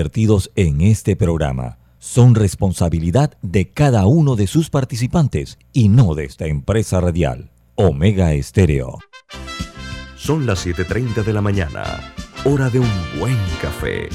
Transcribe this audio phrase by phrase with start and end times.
[0.00, 6.24] Vertidos en este programa son responsabilidad de cada uno de sus participantes y no de
[6.24, 7.50] esta empresa radial.
[7.74, 9.00] Omega Estéreo.
[10.14, 12.14] Son las 7:30 de la mañana,
[12.44, 14.08] hora de un buen café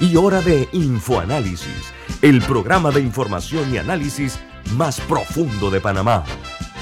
[0.00, 4.40] y hora de Infoanálisis, el programa de información y análisis
[4.72, 6.24] más profundo de Panamá.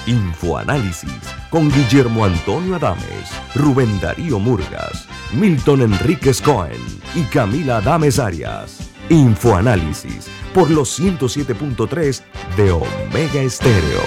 [0.07, 1.11] Infoanálisis
[1.51, 6.81] con Guillermo Antonio Adames, Rubén Darío Murgas, Milton Enríquez Cohen
[7.17, 8.89] y Camila Adames Arias.
[9.09, 12.23] Infoanálisis por los 107.3
[12.57, 14.01] de Omega Estéreo.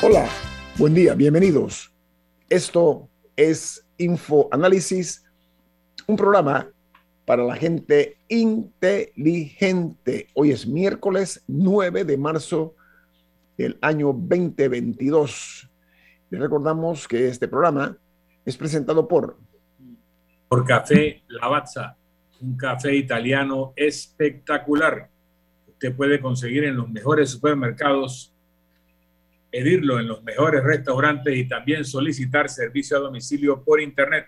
[0.00, 0.28] Hola,
[0.78, 1.92] buen día, bienvenidos.
[2.48, 5.22] Esto es Infoanálisis,
[6.06, 6.66] un programa
[7.26, 10.28] para la gente inteligente.
[10.34, 12.74] Hoy es miércoles 9 de marzo
[13.58, 15.70] del año 2022.
[16.30, 17.94] Les recordamos que este programa
[18.46, 19.36] es presentado por...
[20.48, 21.94] Por Café Lavazza,
[22.40, 25.10] un café italiano espectacular.
[25.68, 28.29] Usted puede conseguir en los mejores supermercados,
[29.50, 34.26] pedirlo en los mejores restaurantes y también solicitar servicio a domicilio por internet.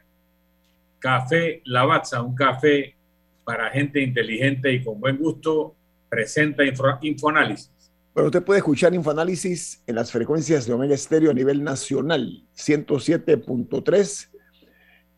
[0.98, 2.96] Café Lavazza, un café
[3.44, 5.76] para gente inteligente y con buen gusto,
[6.08, 6.62] presenta
[7.02, 7.70] Infoanálisis.
[8.14, 14.28] Bueno, usted puede escuchar Infoanálisis en las frecuencias de Omega Estéreo a nivel nacional, 107.3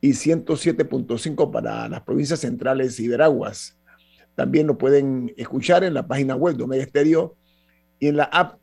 [0.01, 3.79] y 107.5 para las provincias centrales y Veraguas.
[4.35, 7.37] También lo pueden escuchar en la página web de Omega Estéreo
[7.99, 8.59] y en la app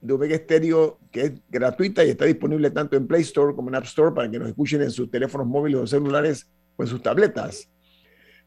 [0.00, 3.76] de Omega Estéreo, que es gratuita y está disponible tanto en Play Store como en
[3.76, 7.02] App Store para que nos escuchen en sus teléfonos móviles o celulares o en sus
[7.02, 7.68] tabletas.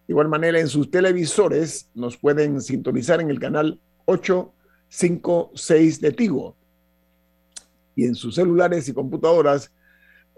[0.07, 4.53] De igual manera, en sus televisores nos pueden sintonizar en el canal 8
[4.89, 6.57] 5, 6 de Tigo.
[7.95, 9.71] Y en sus celulares y computadoras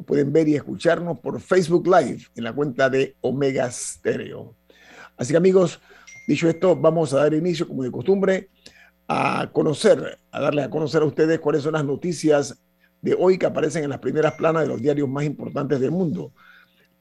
[0.06, 4.56] pueden ver y escucharnos por Facebook Live en la cuenta de Omega Stereo.
[5.16, 5.80] Así que amigos,
[6.28, 8.50] dicho esto, vamos a dar inicio, como de costumbre,
[9.14, 12.58] a conocer, a darle a conocer a ustedes cuáles son las noticias
[13.02, 16.32] de hoy que aparecen en las primeras planas de los diarios más importantes del mundo.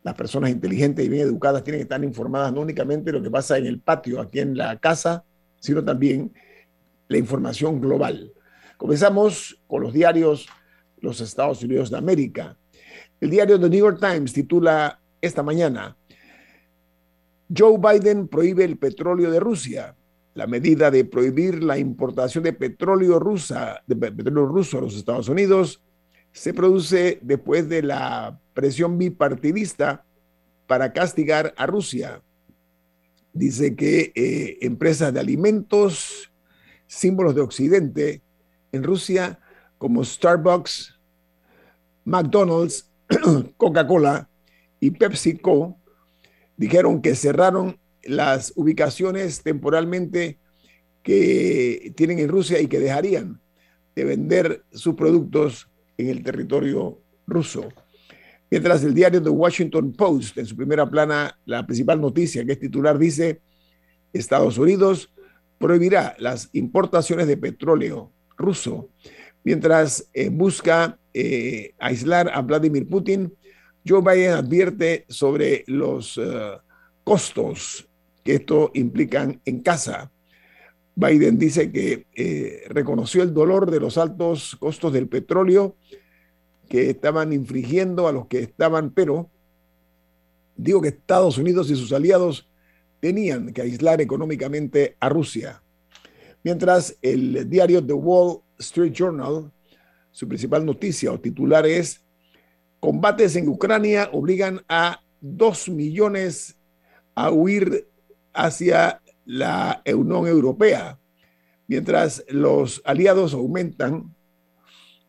[0.03, 3.31] Las personas inteligentes y bien educadas tienen que estar informadas no únicamente de lo que
[3.31, 5.23] pasa en el patio, aquí en la casa,
[5.61, 6.33] sino también
[7.07, 8.33] la información global.
[8.77, 10.49] Comenzamos con los diarios
[10.99, 12.57] los Estados Unidos de América.
[13.21, 15.97] El diario The New York Times titula esta mañana,
[17.57, 19.95] Joe Biden prohíbe el petróleo de Rusia.
[20.35, 25.29] La medida de prohibir la importación de petróleo, rusa, de petróleo ruso a los Estados
[25.29, 25.83] Unidos
[26.33, 30.05] se produce después de la presión bipartidista
[30.67, 32.23] para castigar a Rusia.
[33.33, 36.33] Dice que eh, empresas de alimentos
[36.87, 38.23] símbolos de Occidente
[38.71, 39.41] en Rusia
[39.79, 41.01] como Starbucks,
[42.05, 42.89] McDonald's,
[43.57, 44.29] Coca-Cola
[44.79, 45.77] y PepsiCo
[46.57, 50.39] dijeron que cerraron las ubicaciones temporalmente
[51.03, 53.41] que tienen en Rusia y que dejarían
[53.95, 57.69] de vender sus productos en el territorio ruso.
[58.51, 62.59] Mientras el diario The Washington Post, en su primera plana, la principal noticia que es
[62.59, 63.41] titular dice,
[64.13, 65.13] Estados Unidos
[65.59, 68.91] prohibirá las importaciones de petróleo ruso
[69.45, 73.33] mientras eh, busca eh, aislar a Vladimir Putin.
[73.87, 76.59] Joe Biden advierte sobre los eh,
[77.05, 77.89] costos
[78.35, 80.11] esto implican en casa.
[80.95, 85.77] Biden dice que reconoció el dolor de los altos costos del petróleo
[86.69, 89.31] que estaban infringiendo a los que estaban, pero
[90.57, 92.49] digo que Estados Unidos y sus aliados
[93.01, 95.63] tenían que aislar económicamente a Rusia.
[96.43, 99.51] Mientras el diario The Wall Street Journal,
[100.11, 102.05] su principal noticia o titular es,
[102.79, 106.57] combates en Ucrania obligan a dos millones
[107.15, 107.90] a huir
[108.33, 110.99] hacia la Unión Europea,
[111.67, 114.15] mientras los aliados aumentan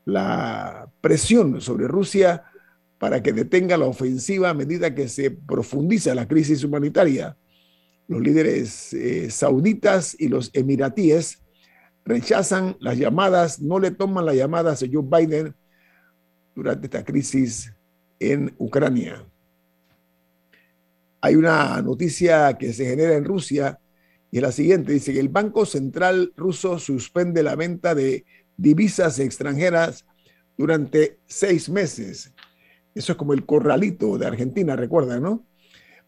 [0.05, 2.43] la presión sobre Rusia
[2.97, 7.35] para que detenga la ofensiva a medida que se profundiza la crisis humanitaria
[8.11, 11.41] los líderes eh, sauditas y los emiratíes
[12.03, 15.55] rechazan las llamadas, no le toman las llamadas a Joe Biden
[16.53, 17.73] durante esta crisis
[18.19, 19.25] en Ucrania.
[21.21, 23.79] Hay una noticia que se genera en Rusia
[24.31, 24.93] y es la siguiente.
[24.93, 28.25] Dice que el Banco Central ruso suspende la venta de
[28.57, 30.05] divisas extranjeras
[30.57, 32.33] durante seis meses.
[32.95, 35.45] Eso es como el corralito de Argentina, recuerdan, ¿no?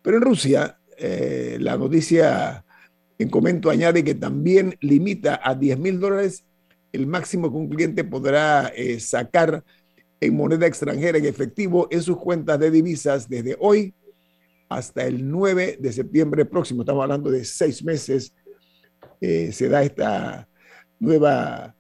[0.01, 2.65] Pero en Rusia eh, la noticia
[3.19, 6.43] en comento añade que también limita a 10 mil dólares
[6.91, 9.63] el máximo que un cliente podrá eh, sacar
[10.19, 13.93] en moneda extranjera en efectivo en sus cuentas de divisas desde hoy
[14.75, 16.81] hasta el 9 de septiembre próximo.
[16.81, 18.35] Estamos hablando de seis meses.
[19.21, 20.47] Eh, se da esta
[20.99, 21.75] nueva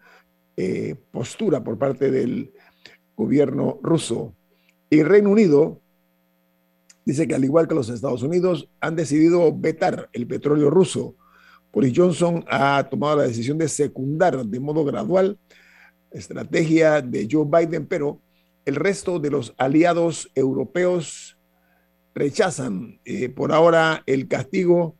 [0.55, 2.51] eh, postura por parte del
[3.15, 4.35] gobierno ruso.
[4.89, 5.81] Y Reino Unido
[7.05, 11.15] dice que al igual que los Estados Unidos han decidido vetar el petróleo ruso.
[11.71, 15.39] Boris Johnson ha tomado la decisión de secundar de modo gradual
[16.11, 18.21] la estrategia de Joe Biden, pero
[18.65, 21.32] el resto de los aliados europeos
[22.15, 24.95] rechazan eh, por ahora el castigo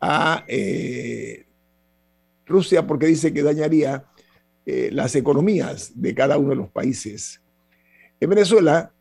[0.00, 1.46] a eh,
[2.46, 4.04] Rusia porque dice que dañaría
[4.64, 7.42] eh, las economías de cada uno de los países.
[8.20, 8.92] En Venezuela,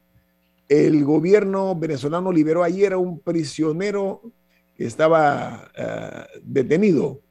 [0.68, 4.22] el gobierno venezolano liberó ayer a un prisionero
[4.76, 5.72] que estaba
[6.44, 7.22] detenido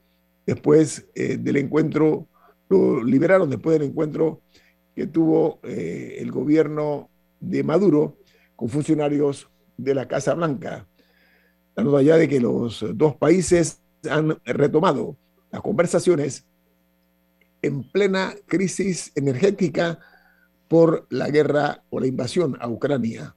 [0.44, 2.26] después del encuentro,
[2.68, 4.40] lo liberaron después del encuentro
[4.96, 7.08] que tuvo el gobierno
[7.38, 8.16] de Maduro
[8.56, 10.87] con funcionarios de la Casa Blanca,
[11.75, 15.17] dando allá de que los dos países han retomado
[15.50, 16.44] las conversaciones
[17.62, 19.99] en plena crisis energética
[20.69, 23.37] por la guerra o la invasión a Ucrania.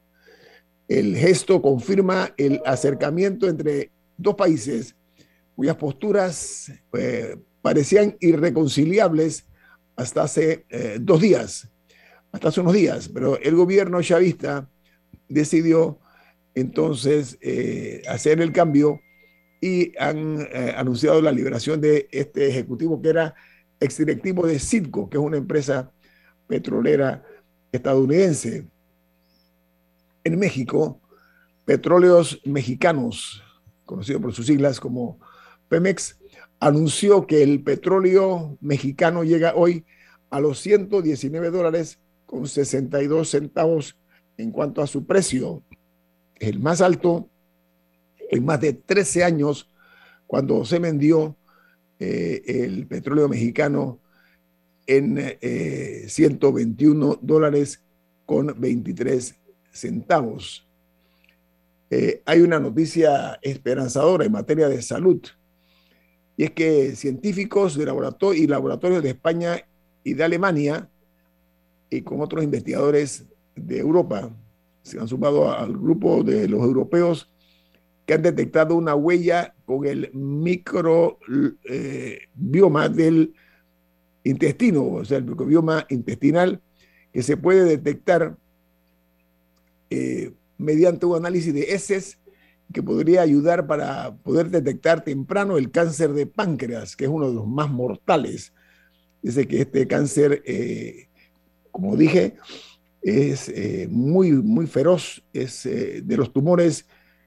[0.87, 4.95] El gesto confirma el acercamiento entre dos países
[5.55, 9.45] cuyas posturas eh, parecían irreconciliables
[9.95, 11.69] hasta hace eh, dos días,
[12.31, 14.69] hasta hace unos días, pero el gobierno chavista
[15.27, 15.99] decidió
[16.59, 19.01] entonces eh, hacer el cambio
[19.61, 23.35] y han eh, anunciado la liberación de este ejecutivo que era
[23.79, 25.91] exdirectivo de Citgo, que es una empresa
[26.47, 27.23] petrolera
[27.71, 28.67] estadounidense.
[30.23, 31.01] En México,
[31.65, 33.43] Petróleos Mexicanos,
[33.85, 35.19] conocido por sus siglas como
[35.67, 36.17] Pemex,
[36.59, 39.85] anunció que el petróleo mexicano llega hoy
[40.29, 43.97] a los 119 dólares con 62 centavos
[44.37, 45.63] en cuanto a su precio
[46.39, 47.29] el más alto
[48.31, 49.69] en más de 13 años
[50.27, 51.35] cuando se vendió
[51.99, 53.99] eh, el petróleo mexicano
[54.85, 55.37] en
[56.07, 57.83] 121 eh, dólares
[58.25, 59.35] con 23
[59.71, 60.67] centavos.
[61.89, 65.21] Eh, hay una noticia esperanzadora en materia de salud,
[66.37, 69.65] y es que científicos de laboratorio y laboratorios de España
[70.03, 70.89] y de Alemania,
[71.89, 73.25] y con otros investigadores
[73.55, 74.29] de Europa,
[74.89, 77.31] se han sumado al grupo de los europeos
[78.05, 81.19] que han detectado una huella con el microbioma
[81.69, 83.35] eh, del
[84.23, 86.59] intestino, o sea, el microbioma intestinal,
[87.13, 88.35] que se puede detectar
[89.91, 92.19] eh, mediante un análisis de heces
[92.73, 97.35] que podría ayudar para poder detectar temprano el cáncer de páncreas, que es uno de
[97.35, 98.53] los más mortales.
[99.21, 101.09] Dice que este cáncer, eh,
[101.71, 102.37] como dije,
[103.01, 106.85] es eh, muy, muy feroz, es eh, de los tumores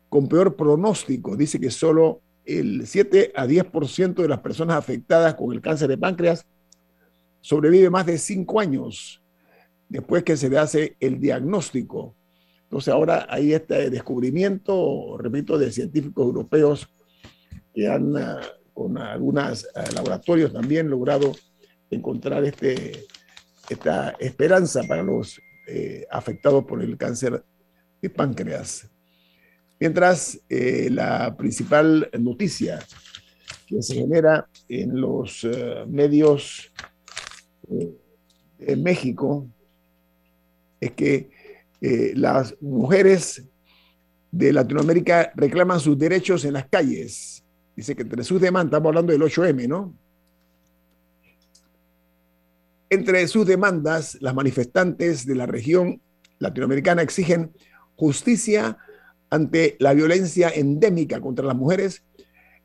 [0.09, 1.37] con peor pronóstico.
[1.37, 5.99] Dice que solo el 7 a 10% de las personas afectadas con el cáncer de
[5.99, 6.45] páncreas
[7.41, 9.23] sobrevive más de 5 años
[9.89, 12.15] después que se le hace el diagnóstico.
[12.63, 16.89] Entonces ahora hay este descubrimiento, repito, de científicos europeos
[17.75, 18.41] que han ah,
[18.73, 21.33] con algunos ah, laboratorios también logrado
[21.91, 23.05] encontrar este,
[23.69, 27.45] esta esperanza para los eh, afectados por el cáncer
[28.01, 28.89] de páncreas.
[29.79, 32.81] Mientras eh, la principal noticia
[33.67, 36.73] que se genera en los eh, medios
[37.69, 39.49] de México
[40.81, 41.31] es que
[42.15, 43.45] las mujeres
[44.31, 47.45] de Latinoamérica reclaman sus derechos en las calles.
[47.77, 49.95] Dice que entre sus demandas, estamos hablando del 8M, ¿no?
[52.93, 56.03] Entre sus demandas, las manifestantes de la región
[56.39, 57.51] latinoamericana exigen
[57.97, 58.77] justicia
[59.31, 62.05] ante la violencia endémica contra las mujeres,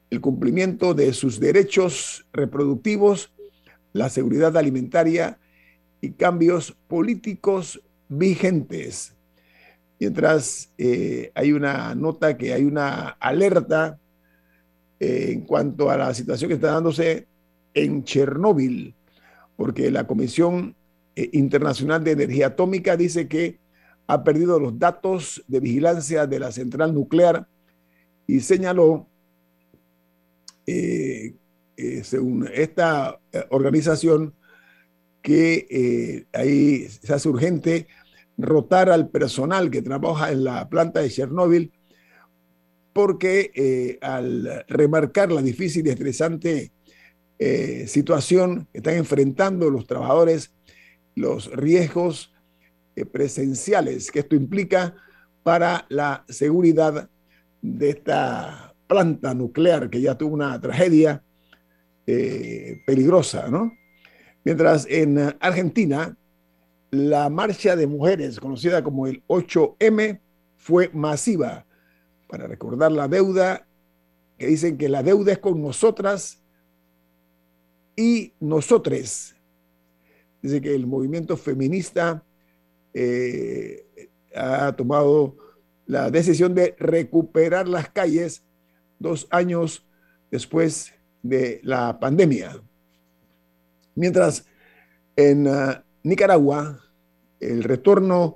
[0.09, 3.31] el cumplimiento de sus derechos reproductivos,
[3.93, 5.39] la seguridad alimentaria
[6.01, 9.15] y cambios políticos vigentes.
[9.97, 13.97] Mientras eh, hay una nota que hay una alerta
[14.99, 17.27] eh, en cuanto a la situación que está dándose
[17.73, 18.96] en Chernóbil
[19.57, 20.75] porque la Comisión
[21.15, 23.59] eh, Internacional de Energía Atómica dice que
[24.05, 27.47] ha perdido los datos de vigilancia de la central nuclear
[28.25, 29.07] y señaló,
[30.65, 31.33] eh,
[31.75, 34.33] eh, según esta organización,
[35.21, 37.87] que ahí se hace urgente
[38.37, 41.73] rotar al personal que trabaja en la planta de Chernóbil
[42.93, 46.71] porque al remarcar la difícil y estresante
[47.39, 50.51] eh, situación que están enfrentando los trabajadores,
[51.15, 52.33] los riesgos
[52.95, 54.95] eh, presenciales que esto implica
[55.43, 57.09] para la seguridad
[57.61, 61.23] de esta planta nuclear que ya tuvo una tragedia
[62.07, 63.71] eh, peligrosa, ¿no?
[64.43, 66.17] Mientras en Argentina,
[66.89, 70.21] la marcha de mujeres, conocida como el 8M,
[70.55, 71.65] fue masiva
[72.27, 73.67] para recordar la deuda,
[74.37, 76.41] que dicen que la deuda es con nosotras
[77.97, 79.35] y nosotres.
[80.41, 82.23] Dice que el movimiento feminista
[82.93, 83.85] eh,
[84.33, 85.35] ha tomado
[85.87, 88.43] la decisión de recuperar las calles
[88.99, 89.85] dos años
[90.31, 92.61] después de la pandemia.
[93.95, 94.45] Mientras
[95.15, 96.79] en ah, Nicaragua,
[97.39, 98.35] el retorno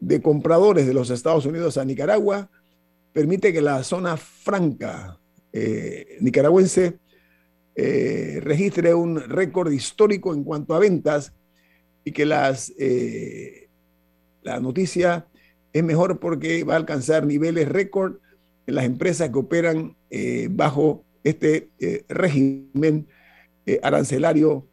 [0.00, 2.50] de compradores de los Estados Unidos a Nicaragua
[3.12, 5.18] permite que la zona franca
[5.52, 6.98] eh, nicaragüense
[7.76, 11.32] eh, registre un récord histórico en cuanto a ventas
[12.04, 13.68] y que las, eh,
[14.42, 15.26] la noticia
[15.72, 18.16] es mejor porque va a alcanzar niveles récord
[18.66, 19.96] en las empresas que operan
[20.50, 21.68] bajo este
[22.08, 23.06] régimen
[23.82, 24.66] arancelario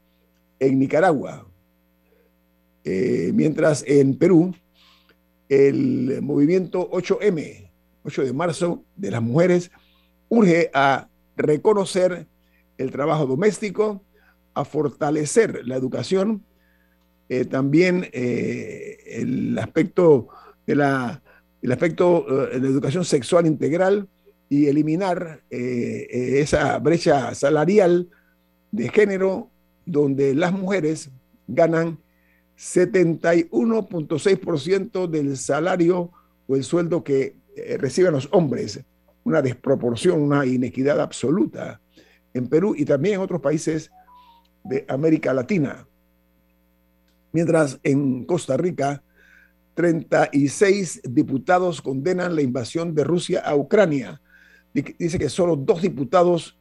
[0.60, 1.46] en Nicaragua.
[2.86, 4.56] mientras en Perú,
[5.50, 7.70] el movimiento 8M,
[8.04, 9.72] 8 de marzo, de las mujeres,
[10.30, 12.28] urge a reconocer
[12.78, 14.04] el trabajo doméstico,
[14.54, 16.44] a fortalecer la educación,
[17.30, 20.28] eh, también eh, el aspecto
[20.68, 21.24] de la,
[21.62, 24.10] el aspecto eh, de la educación sexual integral
[24.50, 28.10] y eliminar esa brecha salarial
[28.72, 29.50] de género
[29.84, 31.10] donde las mujeres
[31.48, 31.98] ganan
[32.56, 36.12] 71.6% del salario
[36.46, 37.36] o el sueldo que
[37.80, 38.80] reciben los hombres.
[39.24, 41.82] Una desproporción, una inequidad absoluta
[42.34, 43.92] en Perú y también en otros países
[44.64, 45.88] de América Latina.
[47.32, 49.04] Mientras en Costa Rica,
[49.76, 54.22] 36 diputados condenan la invasión de Rusia a Ucrania.
[54.74, 56.58] Dice que solo dos diputados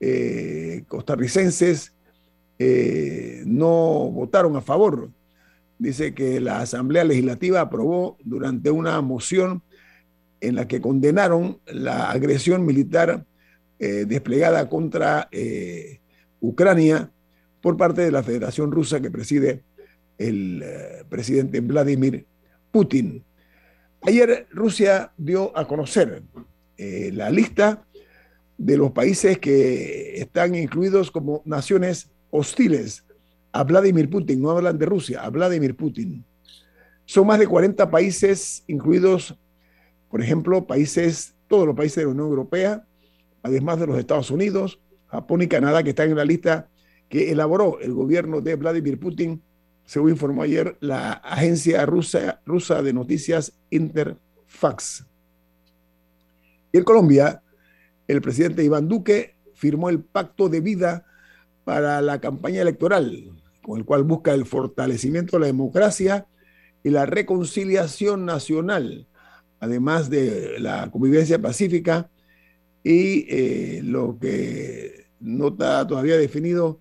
[0.00, 1.94] eh, costarricenses
[2.58, 5.10] eh, no votaron a favor.
[5.78, 9.62] Dice que la Asamblea Legislativa aprobó durante una moción
[10.40, 13.26] en la que condenaron la agresión militar
[13.78, 16.00] eh, desplegada contra eh,
[16.40, 17.10] Ucrania
[17.60, 19.64] por parte de la Federación Rusa que preside
[20.18, 22.26] el eh, presidente Vladimir
[22.70, 23.22] Putin.
[24.02, 26.22] Ayer Rusia dio a conocer
[26.78, 27.86] la lista
[28.58, 33.04] de los países que están incluidos como naciones hostiles
[33.52, 36.24] a Vladimir Putin, no hablan de Rusia, a Vladimir Putin.
[37.06, 39.34] Son más de 40 países incluidos,
[40.10, 42.84] por ejemplo, países, todos los países de la Unión Europea,
[43.46, 46.68] además de los Estados Unidos, Japón y Canadá, que están en la lista
[47.08, 49.40] que elaboró el gobierno de Vladimir Putin,
[49.84, 55.06] según informó ayer la agencia rusa, rusa de noticias Interfax.
[56.72, 57.40] Y en Colombia,
[58.08, 61.06] el presidente Iván Duque firmó el pacto de vida
[61.64, 63.30] para la campaña electoral,
[63.62, 66.26] con el cual busca el fortalecimiento de la democracia
[66.82, 69.06] y la reconciliación nacional,
[69.60, 72.10] además de la convivencia pacífica
[72.88, 76.80] y eh, lo que no está todavía definido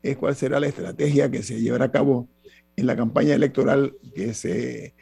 [0.00, 2.28] es cuál será la estrategia que se llevará a cabo
[2.76, 4.94] en la campaña electoral que se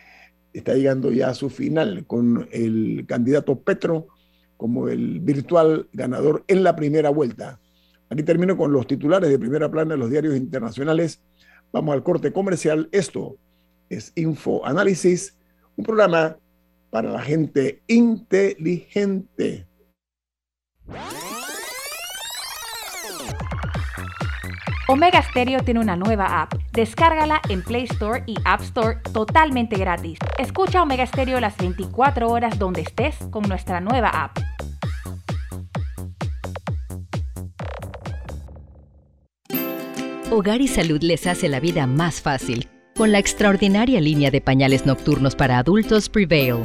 [0.55, 4.07] está llegando ya a su final con el candidato Petro
[4.57, 7.61] como el virtual ganador en la primera vuelta.
[8.09, 11.21] Aquí termino con los titulares de primera plana de los diarios internacionales.
[11.73, 12.89] Vamos al corte comercial.
[12.91, 13.37] Esto
[13.91, 15.37] es Info Análisis,
[15.77, 16.39] un programa
[16.89, 19.68] para la gente inteligente.
[24.91, 26.55] Omega Stereo tiene una nueva app.
[26.73, 30.19] Descárgala en Play Store y App Store totalmente gratis.
[30.39, 34.39] Escucha Omega Stereo las 24 horas donde estés con nuestra nueva app.
[40.31, 44.85] Hogar y Salud les hace la vida más fácil con la extraordinaria línea de pañales
[44.85, 46.65] nocturnos para adultos Prevail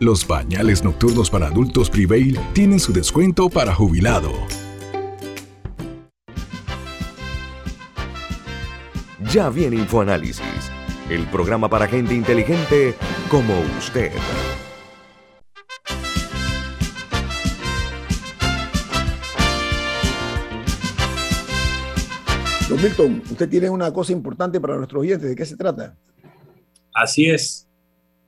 [0.00, 4.32] Los bañales nocturnos para adultos Prevail tienen su descuento para jubilado.
[9.30, 10.70] Ya viene InfoAnálisis,
[11.10, 12.94] el programa para gente inteligente
[13.30, 14.10] como usted.
[22.70, 25.28] Don Milton, usted tiene una cosa importante para nuestros oyentes.
[25.28, 25.94] ¿De qué se trata?
[26.94, 27.69] Así es.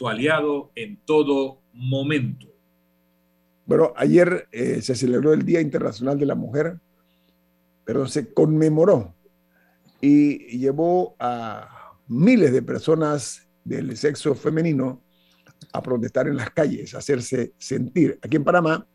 [0.00, 2.46] tu aliado en todo momento.
[3.66, 6.80] Bueno, ayer eh, se celebró el Día Internacional de la Mujer,
[7.84, 9.14] pero se conmemoró
[10.00, 15.02] y llevó a miles de personas del sexo femenino
[15.70, 18.18] a protestar en las calles, a hacerse sentir.
[18.22, 18.86] Aquí en Panamá,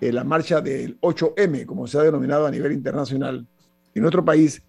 [0.00, 3.46] eh, la marcha del 8M, como se ha denominado a nivel internacional,
[3.94, 4.62] en nuestro país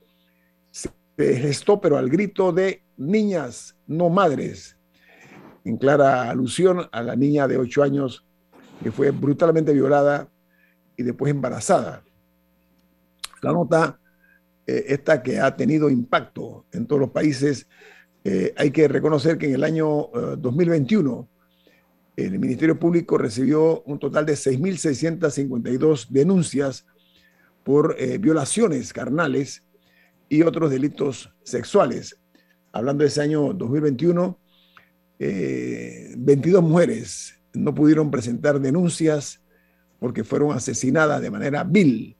[0.72, 4.73] se gestó, pero al grito de niñas, no madres,
[5.65, 8.25] en clara alusión a la niña de 8 años
[8.82, 10.27] que fue brutalmente violada
[10.98, 12.03] y después embarazada.
[13.41, 14.00] La nota,
[14.65, 17.67] eh, esta que ha tenido impacto en todos los países,
[18.24, 21.27] eh, hay que reconocer que en el año 2021
[22.15, 26.86] eh, el Ministerio Público recibió un total de 6.652 denuncias
[27.63, 29.63] por violaciones carnales
[30.27, 32.20] y otros delitos sexuales.
[32.74, 34.38] Hablando de ese año 2021,
[35.20, 39.41] 22 mujeres no pudieron presentar denuncias
[40.00, 42.17] porque fueron asesinadas de manera vil.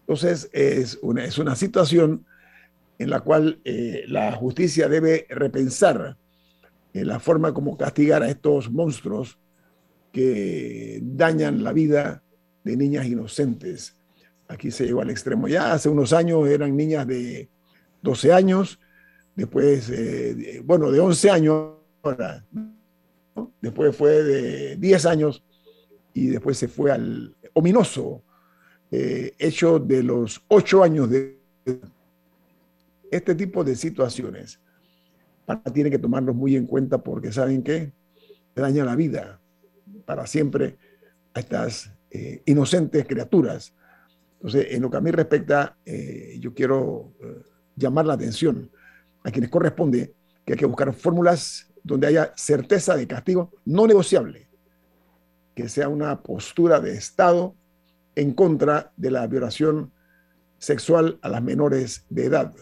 [0.00, 2.26] Entonces, es una, es una situación
[2.98, 6.16] en la cual eh, la justicia debe repensar
[6.92, 9.38] eh, la forma como castigar a estos monstruos
[10.12, 12.22] que dañan la vida
[12.64, 13.96] de niñas inocentes.
[14.48, 15.48] Aquí se llegó al extremo.
[15.48, 17.48] Ya hace unos años eran niñas de
[18.02, 18.80] 12 años,
[19.36, 21.79] después, eh, bueno, de 11 años,
[23.60, 25.44] después fue de 10 años
[26.12, 28.22] y después se fue al ominoso
[28.90, 31.38] eh, hecho de los 8 años de
[33.10, 34.60] este tipo de situaciones.
[35.72, 37.92] Tiene que tomarlos muy en cuenta porque saben que
[38.54, 39.40] daña la vida
[40.04, 40.76] para siempre
[41.34, 43.74] a estas eh, inocentes criaturas.
[44.34, 47.12] Entonces, en lo que a mí respecta, eh, yo quiero
[47.76, 48.70] llamar la atención
[49.22, 54.48] a quienes corresponde que hay que buscar fórmulas donde haya certeza de castigo no negociable,
[55.54, 57.54] que sea una postura de Estado
[58.14, 59.92] en contra de la violación
[60.58, 62.52] sexual a las menores de edad.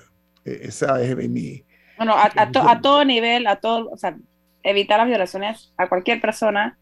[0.44, 1.64] E, esa es mi...
[1.96, 4.16] Bueno, a, a, todo nivel, a todo, o sea,
[4.62, 6.78] evitar las violaciones a cualquier persona,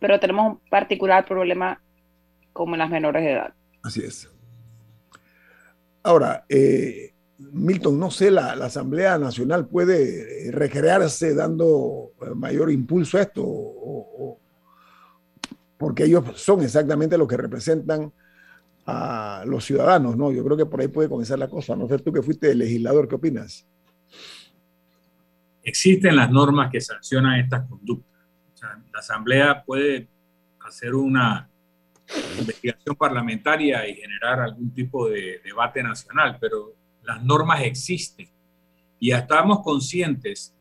[0.00, 1.80] pero tenemos un particular problema
[2.52, 3.54] como en las menores de edad.
[3.82, 4.28] Así es.
[6.02, 7.09] Ahora, eh,
[7.52, 14.38] Milton, no sé, la, Asamblea Nacional puede eh, recrearse dando eh, mayor impulso a esto,
[15.78, 18.12] porque ellos son exactamente los que representan
[18.86, 20.32] a los ciudadanos, ¿no?
[20.32, 21.76] Yo creo que por ahí puede comenzar la cosa.
[21.76, 23.66] No sé tú que fuiste legislador, ¿qué opinas?
[25.62, 28.10] Existen las normas que sancionan estas conductas.
[28.92, 30.08] la Asamblea puede
[30.60, 31.48] hacer una
[32.38, 38.28] investigación parlamentaria y generar algún tipo de debate nacional, pero las normas existen
[38.98, 40.54] y estamos conscientes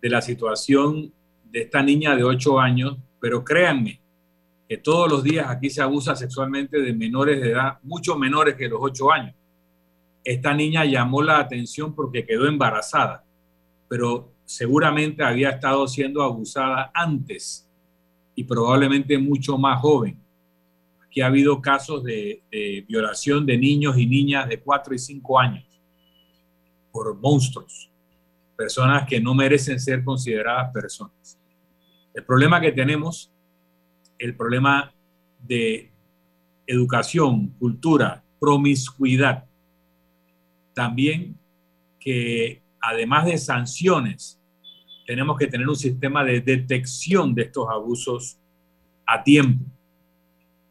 [0.00, 1.12] de la situación
[1.44, 4.00] de esta niña de 8 años, pero créanme
[4.68, 8.68] que todos los días aquí se abusa sexualmente de menores de edad, mucho menores que
[8.68, 9.34] los 8 años.
[10.24, 13.24] Esta niña llamó la atención porque quedó embarazada,
[13.88, 17.68] pero seguramente había estado siendo abusada antes
[18.34, 20.20] y probablemente mucho más joven.
[21.16, 25.40] Aquí ha habido casos de, de violación de niños y niñas de 4 y 5
[25.40, 25.64] años
[26.92, 27.90] por monstruos,
[28.54, 31.40] personas que no merecen ser consideradas personas.
[32.12, 33.32] El problema que tenemos,
[34.18, 34.92] el problema
[35.38, 35.90] de
[36.66, 39.46] educación, cultura, promiscuidad,
[40.74, 41.38] también
[41.98, 44.38] que además de sanciones,
[45.06, 48.38] tenemos que tener un sistema de detección de estos abusos
[49.06, 49.64] a tiempo.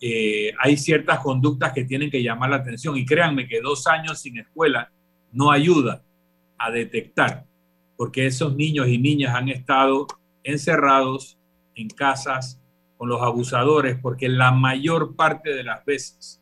[0.02, 4.22] Eh, hay ciertas conductas que tienen que llamar la atención y créanme que dos años
[4.22, 4.92] sin escuela
[5.32, 6.04] no ayuda
[6.58, 7.46] a detectar,
[7.98, 10.08] porque esos niños y niñas han estado
[10.44, 11.38] encerrados
[11.76, 12.62] en casas
[12.98, 16.42] con los abusadores, porque la mayor parte de las veces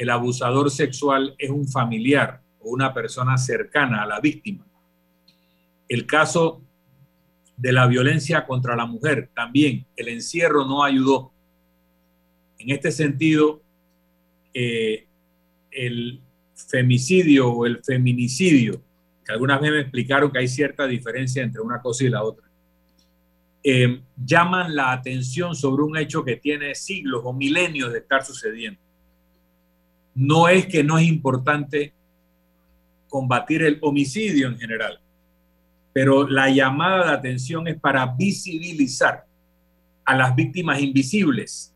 [0.00, 4.66] el abusador sexual es un familiar o una persona cercana a la víctima.
[5.86, 6.62] El caso
[7.54, 11.34] de la violencia contra la mujer, también el encierro no ayudó.
[12.60, 13.62] En este sentido,
[14.52, 15.06] eh,
[15.70, 16.20] el
[16.68, 18.82] femicidio o el feminicidio,
[19.24, 22.46] que algunas veces me explicaron que hay cierta diferencia entre una cosa y la otra,
[23.62, 28.78] eh, llaman la atención sobre un hecho que tiene siglos o milenios de estar sucediendo.
[30.14, 31.94] No es que no es importante
[33.08, 35.00] combatir el homicidio en general,
[35.94, 39.24] pero la llamada de atención es para visibilizar
[40.04, 41.74] a las víctimas invisibles,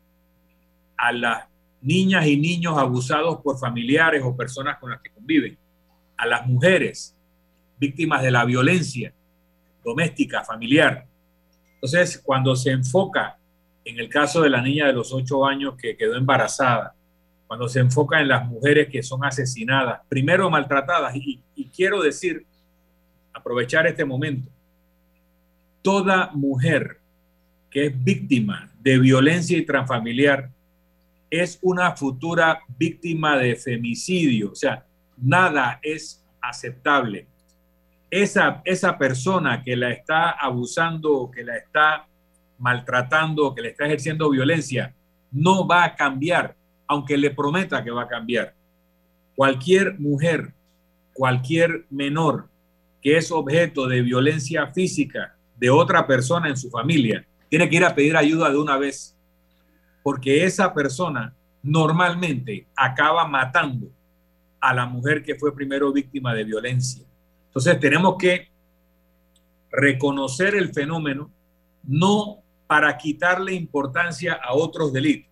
[0.97, 1.45] a las
[1.81, 5.57] niñas y niños abusados por familiares o personas con las que conviven,
[6.17, 7.15] a las mujeres
[7.77, 9.13] víctimas de la violencia
[9.83, 11.05] doméstica, familiar.
[11.75, 13.37] Entonces, cuando se enfoca
[13.83, 16.95] en el caso de la niña de los ocho años que quedó embarazada,
[17.45, 22.47] cuando se enfoca en las mujeres que son asesinadas, primero maltratadas, y, y quiero decir
[23.31, 24.51] aprovechar este momento.
[25.83, 26.99] Toda mujer
[27.69, 30.49] que es víctima de violencia y transfamiliar
[31.41, 34.51] es una futura víctima de femicidio.
[34.51, 34.85] O sea,
[35.17, 37.27] nada es aceptable.
[38.09, 42.07] Esa, esa persona que la está abusando, que la está
[42.59, 44.93] maltratando, que le está ejerciendo violencia,
[45.31, 46.55] no va a cambiar,
[46.87, 48.53] aunque le prometa que va a cambiar.
[49.35, 50.53] Cualquier mujer,
[51.13, 52.47] cualquier menor
[53.01, 57.85] que es objeto de violencia física de otra persona en su familia, tiene que ir
[57.85, 59.14] a pedir ayuda de una vez,
[60.05, 63.87] porque esa persona normalmente acaba matando
[64.59, 67.03] a la mujer que fue primero víctima de violencia.
[67.47, 68.49] Entonces tenemos que
[69.71, 71.31] reconocer el fenómeno
[71.81, 75.31] no para quitarle importancia a otros delitos,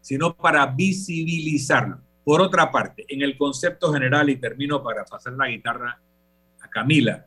[0.00, 1.98] sino para visibilizarlo.
[2.22, 6.00] Por otra parte, en el concepto general, y termino para pasar la guitarra
[6.70, 7.26] Camila,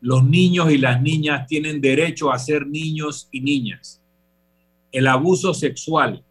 [0.00, 4.00] los niños y las niñas tienen derecho a ser niños y niñas.
[4.94, 6.24] El abuso sexual,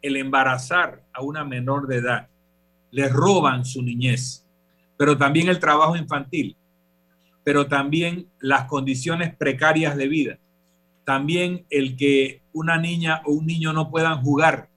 [0.00, 2.28] el embarazar a una menor de edad,
[2.90, 4.46] les roban su niñez,
[4.96, 6.56] pero también el trabajo infantil,
[7.44, 10.38] pero también las condiciones precarias de vida,
[11.04, 14.70] también el que una niña o un niño no puedan jugar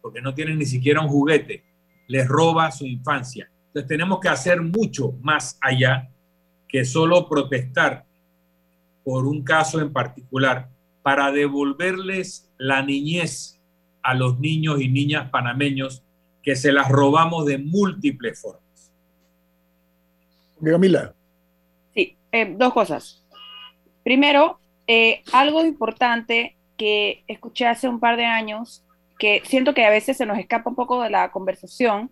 [0.00, 1.62] porque no tienen ni siquiera un juguete,
[2.08, 3.50] les roba su infancia.
[3.66, 6.08] Entonces tenemos que hacer mucho más allá
[6.66, 8.06] que solo protestar
[9.04, 10.70] por un caso en particular
[11.02, 13.60] para devolverles la niñez
[14.02, 16.02] a los niños y niñas panameños
[16.42, 18.92] que se las robamos de múltiples formas.
[20.62, 21.14] Camila.
[21.94, 23.24] Sí, eh, dos cosas.
[24.02, 28.84] Primero, eh, algo importante que escuché hace un par de años,
[29.18, 32.10] que siento que a veces se nos escapa un poco de la conversación,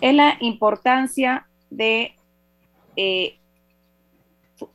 [0.00, 2.14] es la importancia de
[2.96, 3.38] eh,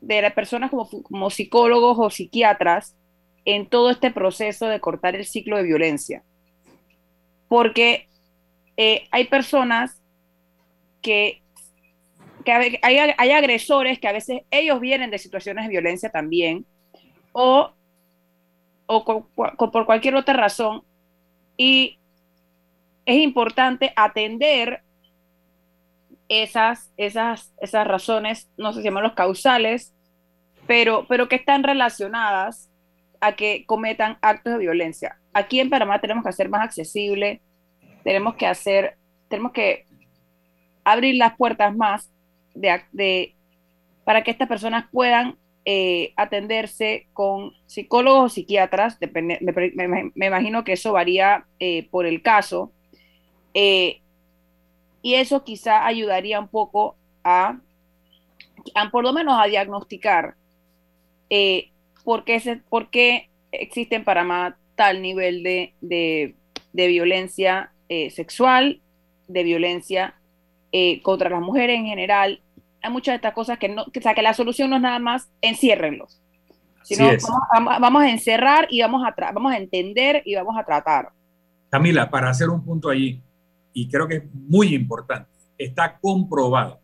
[0.01, 2.95] de las personas como, como psicólogos o psiquiatras
[3.47, 6.21] en todo este proceso de cortar el ciclo de violencia.
[7.47, 8.09] Porque
[8.75, 10.03] eh, hay personas
[11.01, 11.41] que,
[12.43, 16.65] que hay, hay, agresores que a veces ellos vienen de situaciones de violencia también,
[17.31, 17.71] o,
[18.85, 20.83] o por cualquier otra razón,
[21.55, 21.99] y
[23.05, 24.81] es importante atender
[26.27, 29.93] esas, esas, esas razones, no sé si llaman los causales,
[30.67, 32.69] pero, pero que están relacionadas
[33.19, 35.19] a que cometan actos de violencia.
[35.33, 37.41] Aquí en Panamá tenemos que hacer más accesible,
[38.03, 39.85] tenemos que hacer, tenemos que
[40.83, 42.11] abrir las puertas más
[42.53, 43.35] de,
[44.03, 49.39] para que estas personas puedan eh, atenderse con psicólogos o psiquiatras, me,
[50.15, 52.71] me, imagino que eso varía eh, por el caso,
[53.53, 54.01] eh,
[55.01, 57.59] y eso quizá ayudaría un poco a,
[58.91, 60.35] por lo menos a diagnosticar
[62.07, 68.79] por, qué por, qué existe en Panamá tal nivel de, de, violencia eh, sexual,
[69.27, 70.15] de violencia
[70.71, 72.39] eh, contra las mujeres en general.
[72.81, 74.99] Hay muchas de estas cosas que no, o sea, que la solución no es nada
[74.99, 76.21] más enciérrenlos,
[76.83, 77.09] sino
[77.51, 81.09] vamos, vamos, a encerrar y vamos a, vamos a entender y vamos a tratar.
[81.69, 83.21] Camila, para hacer un punto allí,
[83.73, 86.79] y creo que es muy importante, está comprobado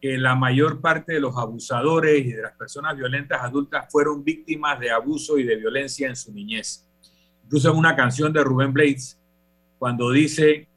[0.00, 4.78] que la mayor parte de los abusadores y de las personas violentas adultas fueron víctimas
[4.78, 6.86] de abuso y de violencia en su niñez.
[7.44, 9.18] Incluso en una canción de Rubén Blades,
[9.78, 10.68] cuando dice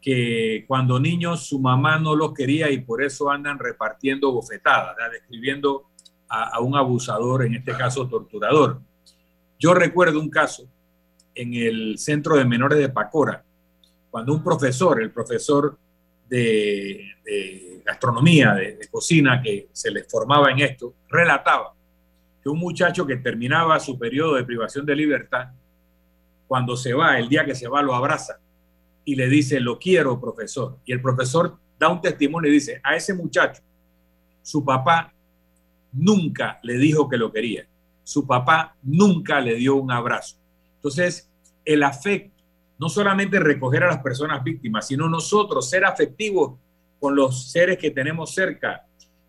[0.00, 5.88] que cuando niños su mamá no los quería y por eso andan repartiendo bofetadas, describiendo
[6.28, 8.80] a, a un abusador, en este caso torturador.
[9.58, 10.68] Yo recuerdo un caso
[11.34, 13.44] en el centro de menores de Pacora,
[14.10, 15.78] cuando un profesor, el profesor
[16.38, 21.74] de, gastronomía, de, de, cocina, que se les formaba en esto, relataba
[22.42, 25.48] que un muchacho que terminaba su periodo de privación de libertad,
[26.46, 28.38] cuando se va, el día que se va, lo abraza
[29.04, 30.78] y le dice, lo quiero, profesor.
[30.84, 33.62] Y el profesor da un testimonio y dice, a ese muchacho,
[34.42, 35.12] su papá
[35.92, 37.66] nunca le dijo que lo quería.
[38.04, 40.36] Su papá nunca le dio un abrazo.
[40.76, 41.30] Entonces,
[41.64, 42.41] el afecto,
[42.82, 46.58] no solamente recoger a las personas víctimas, sino nosotros ser afectivos
[46.98, 48.84] con los seres que tenemos cerca,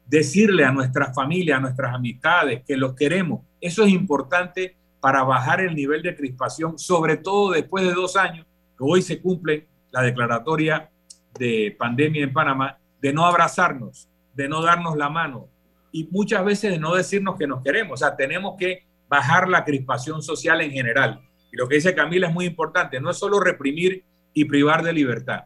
[0.08, 3.42] decirle a nuestra familia, a nuestras amistades que los queremos.
[3.62, 8.48] Eso es importante para bajar el nivel de crispación, sobre todo después de dos años,
[8.76, 10.89] que hoy se cumple la declaratoria
[11.38, 15.48] de pandemia en Panamá, de no abrazarnos, de no darnos la mano
[15.92, 18.02] y muchas veces de no decirnos que nos queremos.
[18.02, 21.22] O sea, tenemos que bajar la crispación social en general.
[21.54, 24.92] Y lo que dice Camila es muy importante, no es solo reprimir y privar de
[24.92, 25.46] libertad,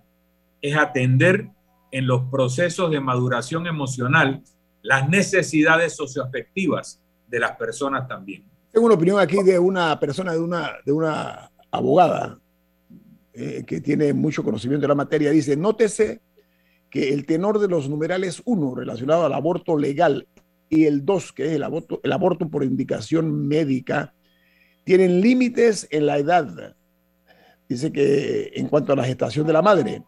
[0.62, 1.50] es atender
[1.92, 4.42] en los procesos de maduración emocional
[4.82, 8.46] las necesidades socioafectivas de las personas también.
[8.72, 12.40] Tengo una opinión aquí de una persona, de una, de una abogada
[13.34, 15.30] eh, que tiene mucho conocimiento de la materia.
[15.32, 16.22] Dice, nótese
[16.90, 20.26] que el tenor de los numerales 1 relacionado al aborto legal
[20.70, 24.14] y el 2, que es el aborto, el aborto por indicación médica,
[24.88, 26.74] tienen límites en la edad.
[27.68, 30.02] Dice que en cuanto a la gestación de la madre,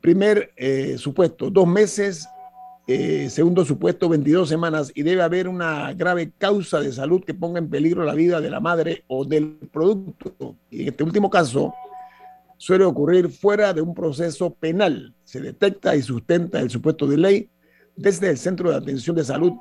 [0.00, 2.26] primer eh, supuesto, dos meses,
[2.86, 7.58] eh, segundo supuesto, 22 semanas, y debe haber una grave causa de salud que ponga
[7.58, 10.56] en peligro la vida de la madre o del producto.
[10.70, 11.74] Y en este último caso,
[12.56, 15.14] suele ocurrir fuera de un proceso penal.
[15.22, 17.50] Se detecta y sustenta el supuesto de ley
[17.94, 19.52] desde el centro de atención de salud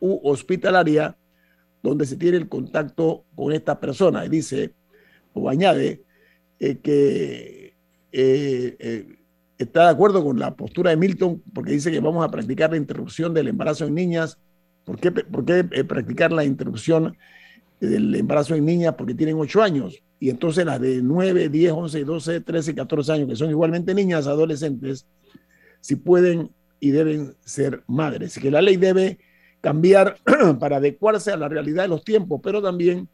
[0.00, 1.16] u hospitalaria
[1.82, 4.24] donde se tiene el contacto con esta persona.
[4.24, 4.74] Y dice,
[5.32, 6.02] o añade,
[6.58, 7.76] eh, que
[8.12, 9.16] eh, eh,
[9.58, 12.76] está de acuerdo con la postura de Milton porque dice que vamos a practicar la
[12.76, 14.38] interrupción del embarazo en niñas.
[14.84, 17.16] ¿Por qué, practicar la interrupción
[17.80, 18.94] del embarazo en niñas?
[18.96, 23.28] Porque tienen ocho años y entonces las de 9, 10, 11, 12, 13, 14 años,
[23.28, 25.06] que son igualmente niñas, adolescentes,
[25.80, 28.36] si pueden y deben ser madres.
[28.36, 29.18] Y que la ley debe
[29.60, 30.16] cambiar
[30.60, 33.08] para adecuarse a la realidad de los tiempos, pero también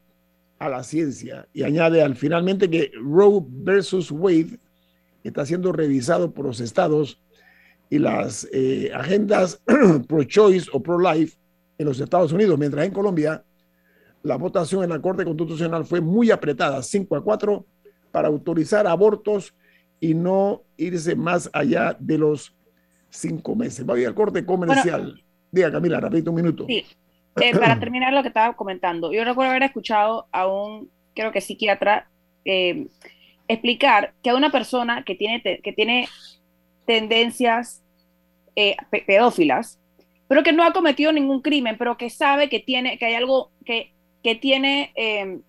[0.58, 1.48] a la ciencia.
[1.52, 4.58] Y añade al finalmente que Roe versus Wade
[5.22, 7.20] está siendo revisado por los estados
[7.90, 9.62] y las eh, agendas
[10.08, 11.36] pro-choice o pro-life
[11.78, 13.44] en los Estados Unidos, mientras en Colombia
[14.22, 17.66] la votación en la Corte Constitucional fue muy apretada, 5 a 4,
[18.10, 19.54] para autorizar abortos
[20.00, 22.54] y no irse más allá de los
[23.10, 23.84] cinco meses.
[23.84, 25.23] Voy al corte comercial.
[25.54, 26.66] Diga, Camila, repito un minuto.
[26.66, 26.84] Sí.
[27.40, 31.40] Eh, para terminar lo que estaba comentando, yo recuerdo haber escuchado a un, creo que
[31.40, 32.08] psiquiatra,
[32.44, 32.86] eh,
[33.48, 36.08] explicar que a una persona que tiene, que tiene
[36.86, 37.82] tendencias
[38.56, 39.78] eh, pedófilas,
[40.28, 43.50] pero que no ha cometido ningún crimen, pero que sabe que tiene, que hay algo
[43.64, 44.90] que que tiene...
[44.96, 45.42] Em,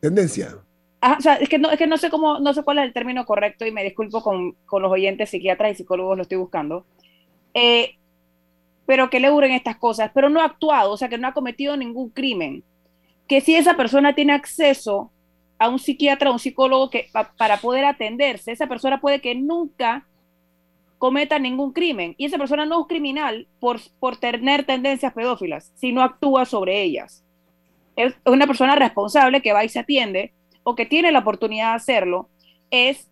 [0.00, 0.56] Tendencia.
[1.02, 2.94] o sea, es que, no, es que no sé cómo, no sé cuál es el
[2.94, 6.86] término correcto y me disculpo con, con los oyentes psiquiatras y psicólogos, lo estoy buscando.
[7.52, 7.96] Eh,
[8.90, 11.32] pero que le duren estas cosas, pero no ha actuado, o sea, que no ha
[11.32, 12.64] cometido ningún crimen.
[13.28, 15.12] Que si esa persona tiene acceso
[15.60, 20.08] a un psiquiatra, a un psicólogo que, para poder atenderse, esa persona puede que nunca
[20.98, 22.16] cometa ningún crimen.
[22.18, 26.82] Y esa persona no es criminal por, por tener tendencias pedófilas, si no actúa sobre
[26.82, 27.22] ellas
[27.94, 31.76] es una persona responsable que va y se atiende o que tiene la oportunidad de
[31.76, 32.28] hacerlo,
[32.70, 33.08] es,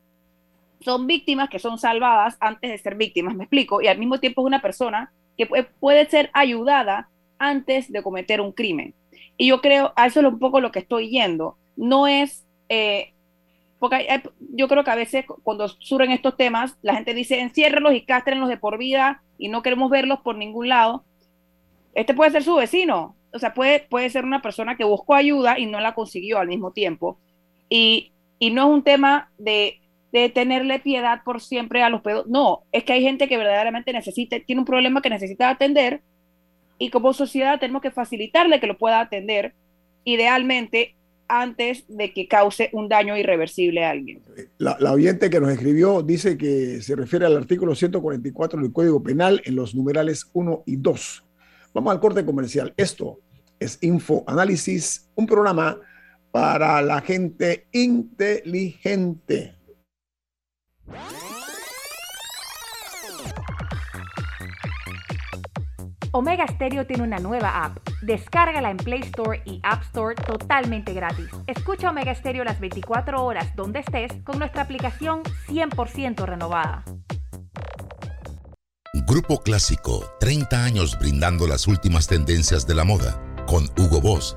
[0.81, 4.43] son víctimas que son salvadas antes de ser víctimas, me explico, y al mismo tiempo
[4.43, 8.95] es una persona que puede, ser ayudada antes de cometer un crimen.
[9.37, 13.13] Y yo creo, a eso es un poco lo que estoy yendo, no es, eh,
[13.79, 14.23] porque
[14.55, 18.49] yo creo que a veces cuando surgen estos temas, la gente dice, enciérrenlos y cástrenlos
[18.49, 21.05] de por vida y no queremos verlos por ningún lado.
[21.95, 25.59] Este puede ser su vecino, o sea, puede, puede ser una persona que buscó ayuda
[25.59, 27.21] y no la consiguió al mismo tiempo.
[27.69, 29.81] Y, y no es un tema de,
[30.13, 32.27] de, tenerle piedad por siempre a los pedos.
[32.27, 36.03] No, es que hay gente que verdaderamente necesita, tiene un problema que necesita atender
[36.79, 39.55] y como sociedad tenemos que facilitarle que lo pueda atender,
[40.05, 40.95] idealmente
[41.27, 44.23] antes de que cause un daño irreversible a alguien.
[44.57, 49.03] La, la, oyente que nos escribió dice que se refiere al artículo 144 del Código
[49.03, 51.25] Penal en los numerales 1 y 2
[51.75, 52.73] Vamos al corte comercial.
[52.77, 53.21] Esto
[53.61, 55.79] es Info Análisis, un programa
[56.31, 59.55] para la gente inteligente.
[66.13, 67.79] Omega Stereo tiene una nueva app.
[68.03, 71.29] Descárgala en Play Store y App Store totalmente gratis.
[71.47, 76.85] Escucha Omega Stereo las 24 horas donde estés con nuestra aplicación 100% renovada.
[79.07, 83.23] Grupo Clásico, 30 años brindando las últimas tendencias de la moda.
[83.47, 84.37] Con Hugo Boss,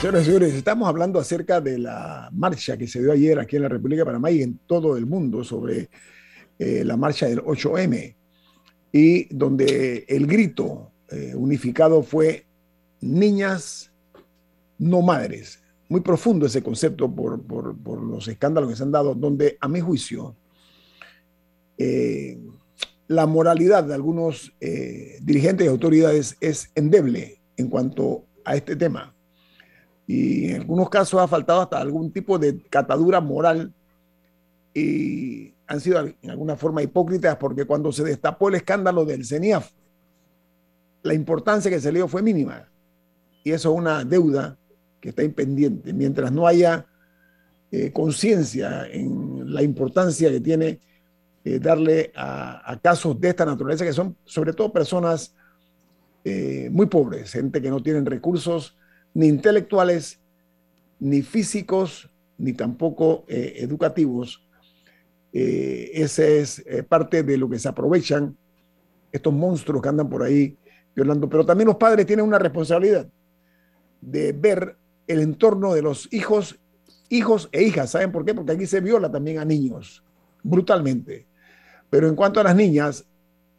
[0.00, 3.62] Señores y señores, estamos hablando acerca de la marcha que se dio ayer aquí en
[3.62, 5.90] la República de Panamá y en todo el mundo sobre
[6.58, 8.16] eh, la marcha del 8M
[8.92, 12.46] y donde el grito eh, unificado fue
[13.02, 13.92] niñas,
[14.78, 15.62] no madres.
[15.90, 17.44] Muy profundo ese concepto por,
[18.02, 20.34] los escándalos que se han dado, donde a mi juicio
[21.76, 22.38] eh,
[23.06, 29.14] la moralidad de algunos eh, dirigentes y autoridades es endeble en cuanto a este tema.
[30.12, 33.72] Y en algunos casos ha faltado hasta algún tipo de catadura moral
[34.74, 39.70] y han sido en alguna forma hipócritas porque cuando se destapó el escándalo del CENIAF,
[41.04, 42.68] la importancia que se le dio fue mínima.
[43.44, 44.58] Y eso es una deuda
[45.00, 45.92] que está impendiente.
[45.92, 46.86] Mientras no haya
[47.70, 50.80] eh, conciencia en la importancia que tiene
[51.44, 55.36] eh, darle a, casos de esta naturaleza, que son sobre todo personas
[56.24, 58.76] eh, muy pobres, gente que no tienen recursos
[59.14, 60.20] ni intelectuales,
[60.98, 64.42] ni físicos, ni tampoco educativos
[65.32, 68.36] eh, ese es eh, parte de lo que se aprovechan
[69.12, 70.56] estos monstruos que andan por ahí
[70.94, 71.28] violando.
[71.28, 73.08] Pero también los padres tienen una responsabilidad
[74.00, 76.58] de ver el entorno de los hijos,
[77.08, 77.90] hijos e hijas.
[77.90, 78.34] ¿Saben por qué?
[78.34, 80.04] Porque aquí se viola también a niños,
[80.42, 81.26] brutalmente.
[81.88, 83.04] Pero en cuanto a las niñas,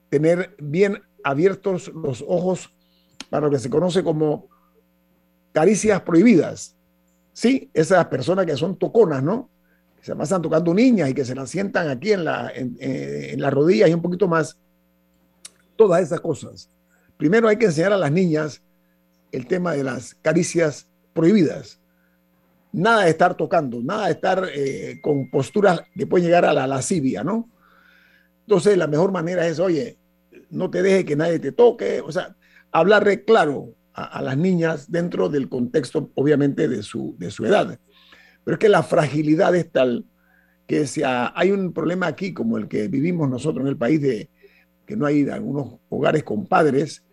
[0.10, 2.74] tener bien abiertos los ojos
[3.30, 4.50] para lo que se conoce como
[5.52, 6.76] caricias prohibidas.
[7.34, 9.50] Sí, esas personas que son toconas, ¿no?
[10.02, 13.90] se pasan tocando niñas y que se las sientan aquí en, la, en, las rodillas
[13.90, 14.58] y un poquito más.
[15.76, 16.70] Todas esas cosas.
[17.18, 18.62] Primero hay que enseñar a las niñas
[19.32, 21.80] el tema de las caricias prohibidas.
[22.72, 26.68] Nada de estar tocando, nada de estar eh, con posturas que pueden llegar a la
[26.68, 27.50] lascivia, ¿no?
[28.42, 29.98] Entonces, la mejor manera es, oye,
[30.50, 32.36] no te deje que nadie te toque, o sea,
[32.72, 37.80] hablarle claro a, las niñas dentro del contexto, obviamente, de su, de su edad.
[38.44, 40.06] Pero es que la fragilidad es tal
[40.68, 44.30] que si hay un problema aquí como el que vivimos nosotros en el país de
[44.86, 47.04] que no hay algunos hogares con padres,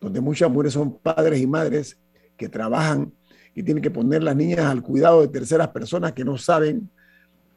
[0.00, 1.98] donde muchas mujeres son padres y madres
[2.36, 3.12] que trabajan
[3.54, 6.90] y tienen que poner las niñas al cuidado de terceras personas que no saben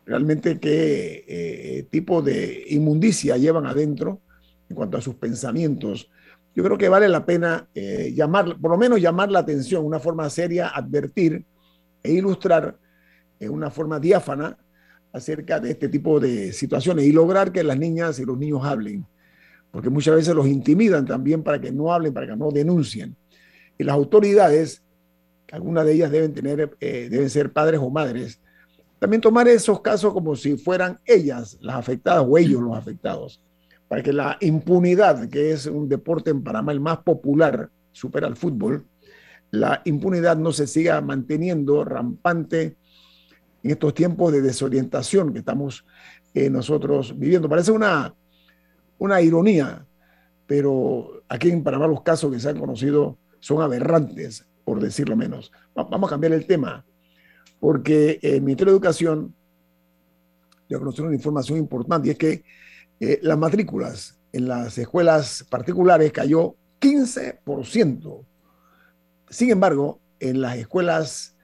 [0.06, 4.22] realmente qué eh, tipo de inmundicia llevan adentro
[4.70, 6.10] en cuanto a sus pensamientos.
[6.56, 10.00] Yo creo que vale la pena eh, llamar, por lo menos llamar la atención, una
[10.00, 11.46] forma seria, advertir
[12.02, 12.78] e ilustrar
[13.40, 14.58] en una forma diáfana
[15.12, 19.06] acerca de este tipo de situaciones y lograr que las niñas y los niños hablen,
[19.72, 23.18] porque muchas veces los intimidan también para que no hablen, para que no denuncien.
[23.78, 24.82] Y las autoridades,
[25.52, 28.42] algunas de ellas deben tener, eh, deben ser padres o madres,
[28.98, 33.42] también tomar esos casos como si fueran ellas las afectadas o ellos los afectados,
[33.88, 38.36] para que la impunidad, que es un deporte en Panamá el más popular, supera al
[38.36, 38.86] fútbol,
[39.52, 42.78] la impunidad no se siga manteniendo rampante
[43.64, 45.86] en estos tiempos de desorientación que estamos
[46.34, 47.48] eh, nosotros viviendo.
[47.48, 48.14] Parece una,
[48.98, 49.86] una ironía,
[50.46, 55.52] pero aquí en Panamá los casos que se han conocido son aberrantes, por decirlo menos.
[55.74, 56.86] Vamos a cambiar el tema,
[57.60, 59.34] porque el Ministerio de Educación
[60.68, 62.44] de conocer una información importante y es que
[63.00, 68.26] eh, las matrículas en las escuelas particulares cayó 15%.
[69.30, 71.36] Sin embargo, en las escuelas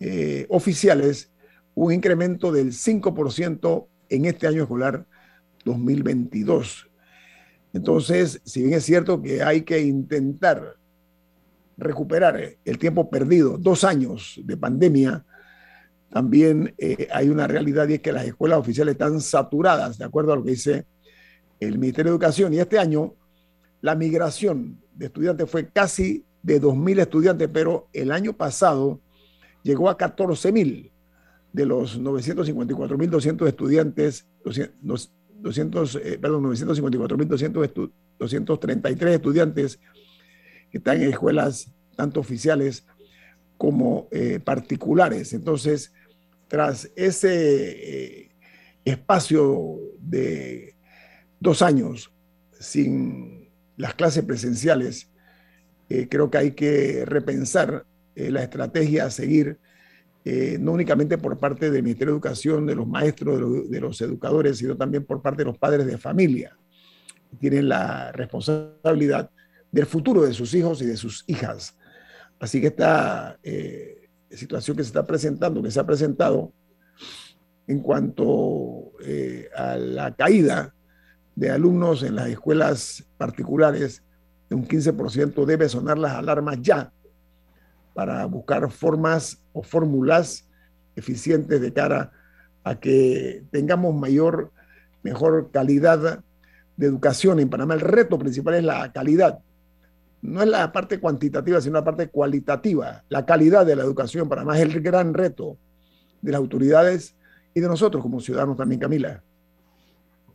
[0.00, 1.30] eh, oficiales
[1.74, 5.06] un incremento del 5% en este año escolar
[5.64, 6.88] 2022.
[7.72, 10.76] Entonces, si bien es cierto que hay que intentar
[11.76, 15.24] recuperar el tiempo perdido, dos años de pandemia,
[16.10, 20.32] también eh, hay una realidad y es que las escuelas oficiales están saturadas, de acuerdo
[20.32, 20.86] a lo que dice
[21.60, 22.54] el Ministerio de Educación.
[22.54, 23.14] Y este año
[23.80, 29.00] la migración de estudiantes fue casi de 2.000 estudiantes, pero el año pasado
[29.62, 30.90] llegó a 14.000
[31.52, 35.10] de los 954.200 estudiantes, 200,
[36.02, 39.80] eh, perdón, 954.233 estudiantes
[40.70, 42.86] que están en escuelas tanto oficiales
[43.56, 45.32] como eh, particulares.
[45.32, 45.92] Entonces,
[46.48, 48.30] tras ese eh,
[48.84, 50.74] espacio de
[51.40, 52.12] dos años
[52.58, 55.10] sin las clases presenciales,
[55.88, 57.84] eh, creo que hay que repensar
[58.14, 59.58] la estrategia a seguir,
[60.58, 64.74] no únicamente por parte del Ministerio de Educación, de los maestros, de los educadores, sino
[64.74, 66.56] también por parte de los padres de familia.
[67.38, 69.30] Tienen la responsabilidad
[69.70, 71.76] del futuro de sus hijos y de sus hijas.
[72.38, 76.52] Así que esta eh, situación que se está presentando, que se ha presentado
[77.66, 80.74] en cuanto eh, a la caída
[81.34, 84.02] de alumnos en las escuelas particulares
[84.48, 86.92] de un 15%, debe sonar las alarmas ya
[87.94, 90.48] para buscar formas o fórmulas
[90.94, 92.12] eficientes de cara
[92.62, 94.52] a que tengamos mayor,
[95.02, 96.22] mejor calidad
[96.76, 97.74] de educación en Panamá.
[97.74, 99.40] El reto principal es la calidad
[100.22, 104.44] no es la parte cuantitativa, sino la parte cualitativa, la calidad de la educación, para
[104.44, 105.56] más el gran reto
[106.22, 107.16] de las autoridades
[107.54, 109.22] y de nosotros como ciudadanos también, Camila.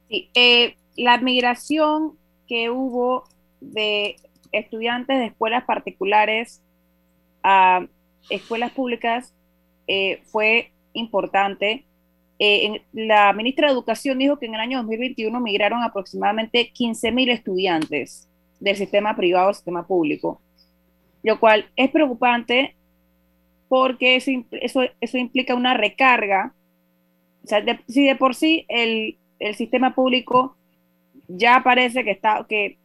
[0.09, 2.17] Sí, eh, la migración
[2.47, 3.25] que hubo
[3.59, 4.15] de
[4.51, 6.61] estudiantes de escuelas particulares
[7.43, 7.85] a
[8.29, 9.33] escuelas públicas
[9.87, 11.85] eh, fue importante.
[12.39, 17.29] Eh, la ministra de Educación dijo que en el año 2021 migraron aproximadamente 15 mil
[17.29, 18.30] estudiantes
[18.61, 20.39] del sistema privado al sistema público,
[21.23, 22.75] lo cual es preocupante
[23.67, 24.31] porque eso,
[24.99, 26.53] eso, implica una recarga.
[27.43, 29.17] O sea, si de por sí el,
[29.55, 30.55] sistema público
[31.27, 32.77] ya parece que está, que,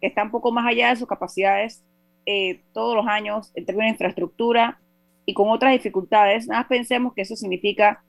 [0.00, 1.82] está un poco más allá de sus capacidades
[2.24, 4.78] eh, todos los años en términos de infraestructura
[5.26, 8.04] y con otras dificultades, nada más pensemos que eso significa,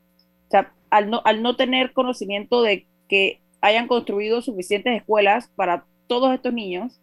[0.47, 5.85] o sea, al no, al no tener conocimiento de que hayan construido suficientes escuelas para
[6.07, 6.99] todos estos niños,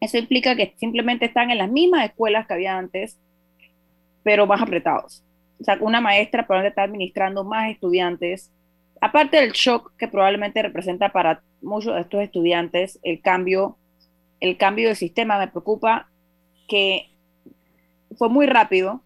[0.00, 3.18] eso implica que simplemente están en las mismas escuelas que había antes,
[4.22, 5.22] pero más apretados.
[5.60, 8.52] O sea, una maestra probablemente está administrando más estudiantes.
[9.00, 13.78] Aparte del shock que probablemente representa para muchos de estos estudiantes el cambio,
[14.40, 16.08] el cambio del sistema, me preocupa
[16.68, 17.10] que
[18.18, 19.02] fue muy rápido,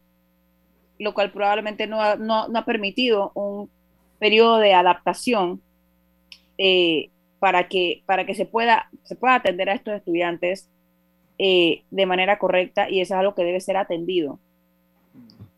[0.99, 3.70] lo cual probablemente no ha, no, ha permitido un
[4.18, 5.62] periodo de adaptación
[6.59, 7.11] eh,
[7.41, 10.68] para que, para que se, pueda, se pueda atender a estos estudiantes
[11.38, 14.38] eh, de manera correcta y eso es algo que debe ser atendido.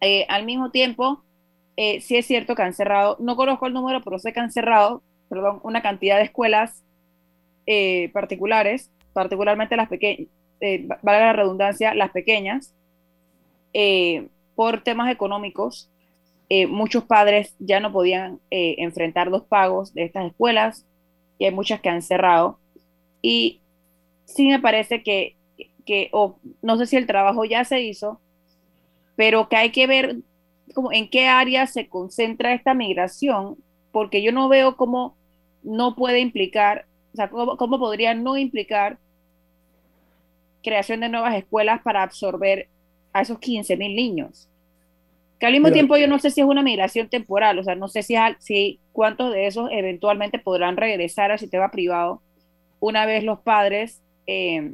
[0.01, 1.25] Eh, al mismo tiempo,
[1.77, 4.53] eh, sí es cierto que han cerrado, no conozco el número, pero sé que han
[4.53, 6.83] cerrado, perdón, una cantidad de escuelas
[8.13, 10.29] particulares, particularmente las pequeñas,
[11.03, 12.75] valga la redundancia, las pequeñas,
[14.55, 15.89] por temas económicos.
[16.69, 20.85] muchos padres ya no podían enfrentar los pagos de estas escuelas,
[21.39, 22.59] y hay muchas que han cerrado.
[23.21, 23.61] Y
[24.25, 25.37] sí me parece que,
[25.85, 28.21] que o no sé si el trabajo ya se hizo,
[29.17, 30.17] pero que hay que ver
[30.75, 33.57] como en qué área se concentra esta migración,
[33.91, 35.17] porque yo no veo cómo
[35.63, 38.99] no puede implicar, o sea, cómo, cómo podría no implicar
[40.63, 42.69] creación de nuevas escuelas para absorber
[43.13, 44.49] a esos 15 mil niños.
[45.43, 47.89] Que al mismo tiempo yo no sé si es una migración temporal, o sea, no
[47.89, 52.23] sé si, si cuántos de esos eventualmente podrán regresar al sistema privado
[52.79, 54.71] una vez los padres eh,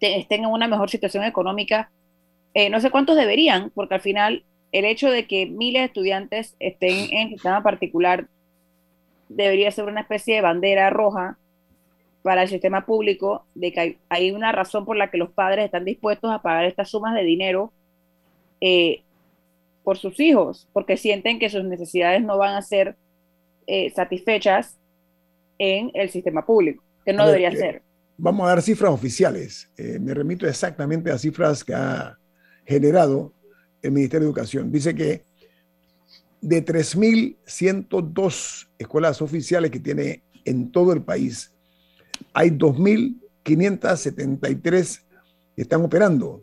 [0.00, 1.92] estén en una mejor situación económica.
[2.54, 6.56] Eh, no sé cuántos deberían, porque al final el hecho de que miles de estudiantes
[6.58, 8.26] estén en sistema particular
[9.28, 11.38] debería ser una especie de bandera roja
[12.22, 15.84] para el sistema público de que hay, una razón por la que los padres están
[15.84, 17.72] dispuestos a pagar estas sumas de dinero
[18.60, 19.04] eh,
[19.82, 22.96] por sus hijos, porque sienten que sus necesidades no van a ser
[23.66, 24.78] eh, satisfechas
[25.58, 27.82] en el sistema público, que no debería eh, ser.
[28.16, 29.68] Vamos a dar cifras oficiales.
[29.76, 32.16] Eh, me remito exactamente a cifras que ha
[32.64, 33.32] generado
[33.80, 34.70] el Ministerio de Educación.
[34.70, 35.24] Dice que
[36.40, 41.52] de 3.102 escuelas oficiales que tiene en todo el país,
[42.32, 45.00] hay 2.573
[45.54, 46.42] que están operando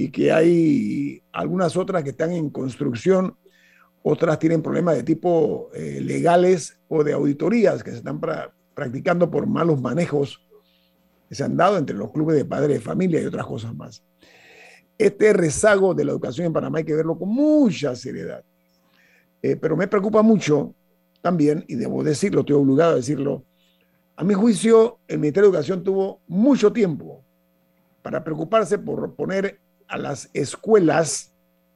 [0.00, 3.36] y que hay algunas otras que están en construcción,
[4.04, 8.20] otras tienen problemas de tipo eh, legales o de auditorías que se están
[8.74, 10.40] practicando por malos manejos
[11.28, 14.02] que se han dado entre los clubes de padres de familia y otras cosas más.
[14.96, 18.44] Este rezago de la educación en Panamá hay que verlo con mucha seriedad.
[19.42, 20.74] Eh, pero me preocupa mucho
[21.20, 23.44] también, y debo decirlo, estoy obligado a decirlo,
[24.14, 27.24] a mi juicio, el Ministerio de Educación tuvo mucho tiempo
[28.00, 31.32] para preocuparse por poner a las escuelas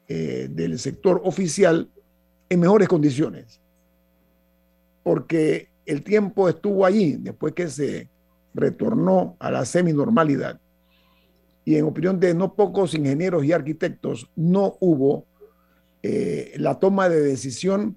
[0.08, 1.90] eh, del sector oficial
[2.48, 3.60] en mejores condiciones.
[5.02, 8.08] Porque el tiempo estuvo allí después que se
[8.54, 10.60] retornó a la seminormalidad.
[11.64, 15.26] Y en opinión de no pocos ingenieros y arquitectos, no hubo
[16.02, 17.96] eh, la toma de decisión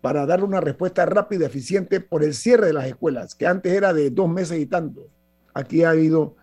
[0.00, 3.72] para dar una respuesta rápida y eficiente por el cierre de las escuelas, que antes
[3.72, 5.08] era de dos meses y tanto.
[5.54, 6.36] Aquí ha habido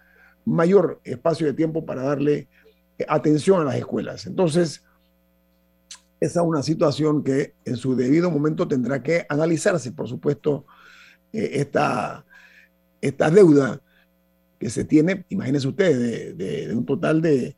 [0.45, 2.47] mayor espacio de tiempo para darle
[3.07, 4.25] atención a las escuelas.
[4.25, 4.83] Entonces,
[6.19, 10.65] esa es una situación que en su debido momento tendrá que analizarse, por supuesto,
[11.33, 12.25] eh, esta,
[13.01, 13.81] esta deuda
[14.59, 17.55] que se tiene, imagínense ustedes, de, un total de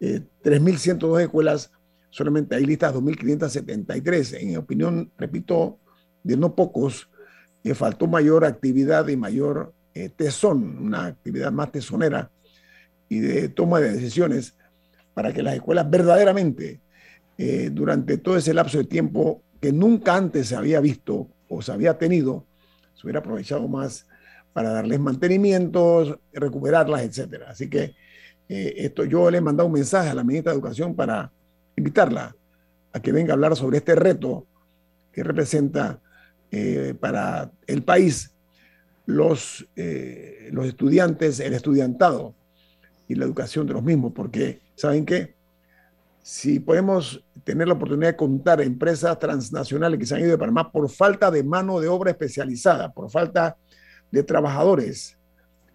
[0.00, 1.72] 3.102 escuelas,
[2.10, 4.40] solamente hay listas 2.573.
[4.40, 5.78] En opinión, repito,
[6.22, 7.10] de no pocos,
[7.62, 12.30] que faltó mayor actividad y mayor eh, tesón, una actividad más tesonera
[13.08, 14.56] y de toma de decisiones
[15.16, 16.78] para que las escuelas verdaderamente,
[17.38, 21.72] eh, durante todo ese lapso de tiempo que nunca antes se había visto o se
[21.72, 22.44] había tenido,
[22.92, 24.06] se hubiera aprovechado más
[24.52, 27.44] para darles mantenimientos, recuperarlas, etc.
[27.48, 27.94] Así que
[28.50, 31.32] eh, esto yo le he mandado un mensaje a la ministra de Educación para
[31.76, 32.36] invitarla
[32.92, 34.46] a que venga a hablar sobre este reto
[35.12, 35.98] que representa
[36.50, 38.34] eh, para el país
[39.06, 39.66] los,
[40.50, 42.34] los estudiantes, el estudiantado
[43.08, 45.34] y la educación de los mismos, porque ¿saben qué?
[46.22, 50.72] Si podemos tener la oportunidad de contar empresas transnacionales que se han ido de Panamá
[50.72, 53.56] por falta de mano de obra especializada, por falta
[54.10, 55.16] de trabajadores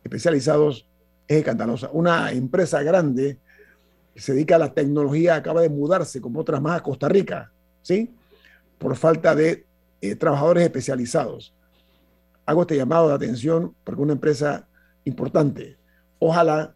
[0.04, 0.88] especializados,
[1.28, 1.90] es escandalosa.
[1.94, 3.40] Una empresa grande
[4.14, 7.52] que se dedica a la tecnología acaba de mudarse, como otras más, a Costa Rica,
[7.82, 8.14] ¿sí?
[8.78, 9.66] Por falta de
[10.02, 11.54] eh, trabajadores especializados.
[12.46, 14.68] Hago este llamado de atención porque una empresa
[15.06, 15.78] importante,
[16.20, 16.76] ojalá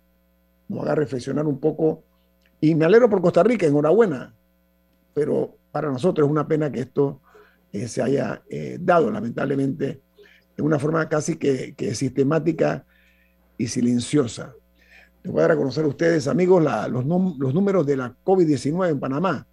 [0.67, 2.03] nos haga reflexionar un poco.
[2.61, 4.33] Y me alegro por Costa Rica, enhorabuena,
[5.13, 7.21] pero para nosotros es una pena que esto
[7.71, 10.01] eh, se haya eh, dado, lamentablemente,
[10.55, 12.85] de una forma casi que, sistemática
[13.57, 14.53] y silenciosa.
[15.23, 18.89] Les voy a dar a conocer a ustedes, amigos, los, los, números de la COVID-19
[18.89, 19.47] en Panamá.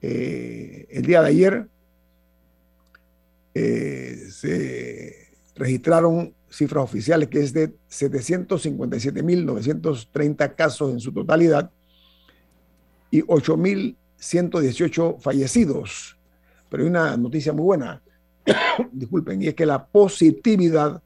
[0.00, 1.68] Eh, el día de ayer
[3.54, 11.72] se registraron cifras oficiales, que es de 757.930 casos en su totalidad
[13.10, 16.16] y 8.118 fallecidos.
[16.68, 18.00] Pero hay una noticia muy buena,
[18.92, 21.02] disculpen, y es que la positividad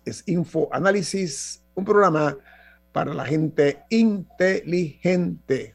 [0.05, 2.37] es Info Análisis, un programa
[2.93, 5.75] para la gente inteligente.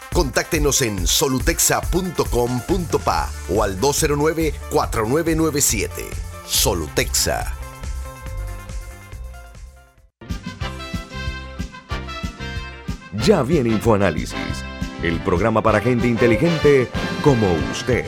[0.13, 5.89] Contáctenos en solutexa.com.pa o al 209-4997.
[6.45, 7.55] Solutexa.
[13.25, 14.35] Ya viene InfoAnálisis,
[15.03, 16.89] el programa para gente inteligente
[17.23, 18.03] como usted.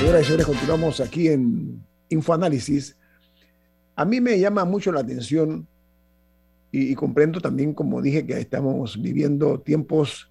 [0.00, 2.96] Señoras y señores, continuamos aquí en Infoanálisis.
[3.96, 5.66] A mí me llama mucho la atención
[6.72, 10.30] y, comprendo también, como dije, que estamos viviendo tiempos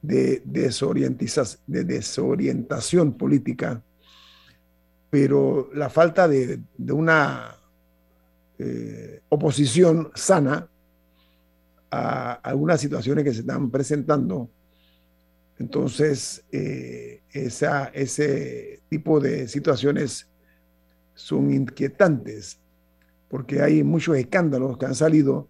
[0.00, 3.82] de, de desorientación política,
[5.10, 7.56] pero la falta de, una
[8.58, 10.68] eh, oposición sana
[11.90, 14.50] a algunas situaciones que se están presentando
[15.58, 20.28] Entonces, eh, ese tipo de situaciones
[21.16, 22.60] son inquietantes
[23.28, 25.48] porque hay muchos escándalos que han salido,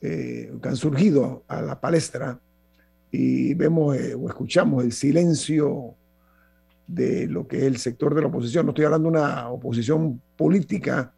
[0.00, 2.40] eh, que han surgido a la palestra
[3.10, 5.94] y vemos eh, o escuchamos el silencio
[6.86, 8.66] de lo que es el sector de la oposición.
[8.66, 11.12] No estoy hablando de una oposición política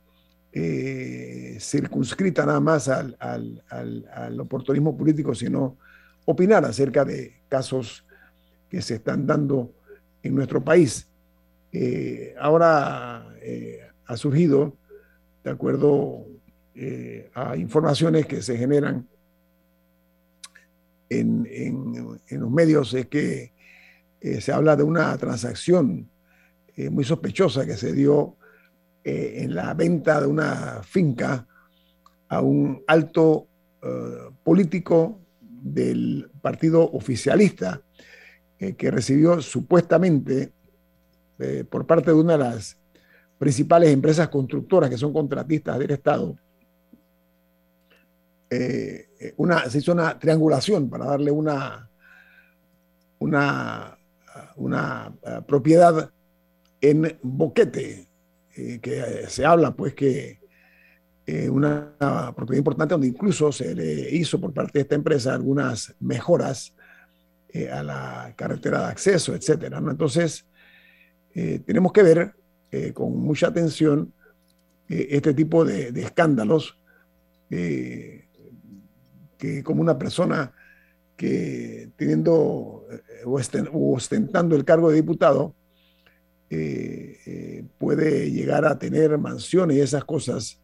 [0.52, 5.76] eh, circunscrita nada más al, al, oportunismo político, sino
[6.24, 8.04] opinar acerca de casos
[8.68, 9.72] que se están dando
[10.22, 11.06] en nuestro país.
[12.38, 13.26] Ahora
[14.06, 14.76] ha surgido
[15.44, 16.26] de acuerdo
[16.74, 19.08] eh, a informaciones que se generan
[21.08, 23.52] en, los medios, es que
[24.20, 26.10] eh, se habla de una transacción
[26.76, 28.36] eh, muy sospechosa que se dio
[29.04, 31.46] en la venta de una finca
[32.28, 33.46] a un alto
[34.44, 37.80] político del partido oficialista
[38.58, 40.52] que recibió supuestamente
[41.70, 42.76] por parte de una de las
[43.38, 46.36] principales empresas constructoras que son contratistas del Estado,
[48.50, 51.90] eh, una, se hizo una triangulación para darle una,
[53.18, 53.98] una,
[54.56, 56.10] una eh, propiedad
[56.80, 58.08] en Boquete,
[58.56, 60.38] eh, que se habla pues que
[61.50, 61.92] una,
[62.34, 66.72] propiedad importante donde incluso se le hizo por parte de esta empresa algunas mejoras
[67.70, 69.78] a la carretera de acceso, etcétera.
[69.78, 69.90] ¿no?
[69.90, 70.46] Entonces,
[71.64, 72.34] tenemos que ver
[72.70, 74.12] eh, con mucha atención
[74.90, 76.78] eh, este tipo de, escándalos,
[77.48, 78.26] eh,
[79.38, 80.52] que como una persona
[81.16, 82.84] que teniendo
[83.24, 85.54] o ostentando el cargo de diputado,
[87.78, 90.60] puede llegar a tener mansiones y esas cosas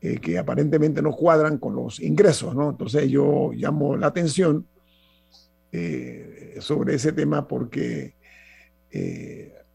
[0.00, 2.70] que aparentemente no cuadran con los ingresos, ¿no?
[2.70, 4.66] Entonces yo llamo la atención
[6.58, 8.14] sobre ese tema porque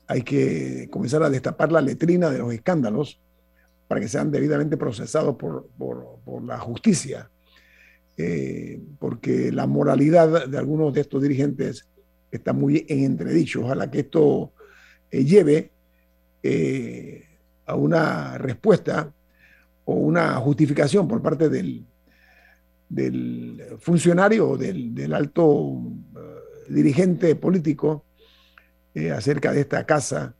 [0.09, 3.21] hay que comenzar a destapar la letrina de los escándalos
[3.87, 5.69] para que sean debidamente procesados por,
[6.43, 7.29] la justicia,
[8.17, 11.87] eh, porque la moralidad de algunos de estos dirigentes
[12.31, 13.61] está muy en entredicho.
[13.61, 14.51] Ojalá que esto
[15.11, 15.71] eh, lleve
[16.41, 17.25] eh,
[17.67, 19.13] a una respuesta
[19.85, 21.85] o una justificación por parte del,
[22.89, 25.83] del funcionario o del, del alto
[26.67, 28.05] dirigente político
[28.93, 30.33] eh, acerca de esta casa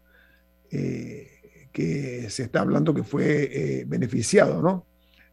[0.71, 1.27] eh,
[1.71, 4.85] que se está hablando que fue eh, beneficiado, ¿no?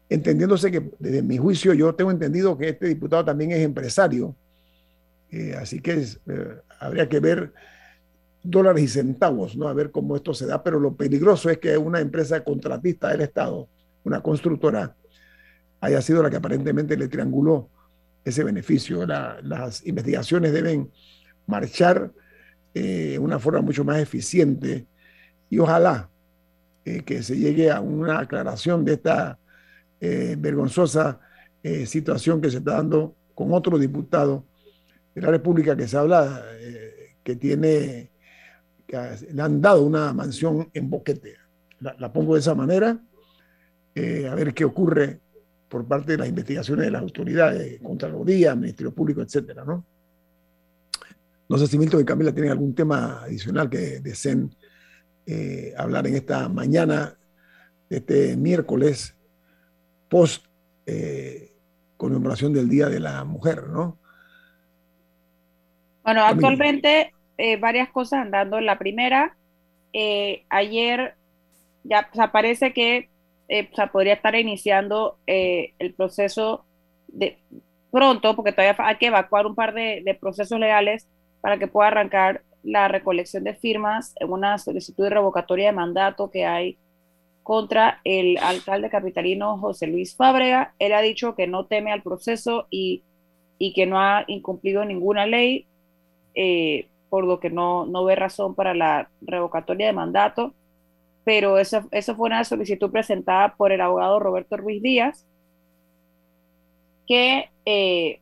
[0.09, 4.35] Entendiéndose que desde mi juicio yo tengo entendido que este diputado también es empresario,
[5.59, 6.05] así que
[6.79, 7.51] habría que ver
[8.41, 9.67] dólares y centavos, ¿no?
[9.67, 13.21] A ver cómo esto se da, pero lo peligroso es que una empresa contratista del
[13.21, 13.67] Estado,
[14.05, 14.95] una constructora,
[15.81, 17.69] haya sido la que aparentemente le trianguló
[18.23, 19.05] ese beneficio.
[19.05, 20.91] las investigaciones deben
[21.45, 22.11] marchar
[22.73, 24.85] eh, una forma mucho más eficiente
[25.49, 26.09] y ojalá
[26.85, 29.39] eh, que se llegue a una aclaración de esta
[29.99, 31.19] eh, vergonzosa
[31.85, 34.45] situación que se está dando con otro diputado
[35.13, 36.41] de la República que se habla
[37.21, 38.09] que tiene,
[38.87, 38.97] que
[39.33, 41.35] le han dado una mansión en Boquete.
[41.81, 45.19] La, pongo de esa manera, a ver qué ocurre
[45.67, 49.83] por parte de las investigaciones de las autoridades, Contraloría, Ministerio Público, etcétera, ¿no?
[51.49, 54.53] No sé si Milton y Camila tienen algún tema adicional que deseen
[55.25, 57.17] eh, hablar en esta mañana,
[57.89, 59.15] este miércoles,
[60.09, 60.45] post
[60.85, 61.53] eh,
[61.95, 63.97] conmemoración del Día de la Mujer, ¿no?
[66.03, 68.59] Bueno, actualmente eh, varias cosas andando.
[68.61, 69.35] La primera,
[70.49, 71.15] ayer
[71.83, 73.09] ya parece que
[73.91, 76.65] podría estar iniciando el proceso
[77.07, 77.37] de
[77.91, 81.07] pronto, porque todavía hay que evacuar un par de procesos legales
[81.41, 86.29] para que pueda arrancar la recolección de firmas en una solicitud de revocatoria de mandato
[86.29, 86.77] que hay
[87.43, 90.73] contra el alcalde capitalino José Luis Fábrega.
[90.79, 93.03] Él ha dicho que no teme al proceso y,
[93.57, 95.65] y que no ha incumplido ninguna ley,
[96.35, 100.53] eh, por lo que no, no ve razón para la revocatoria de mandato.
[101.23, 105.25] Pero eso, eso fue una solicitud presentada por el abogado Roberto Ruiz Díaz,
[107.07, 108.19] que eh,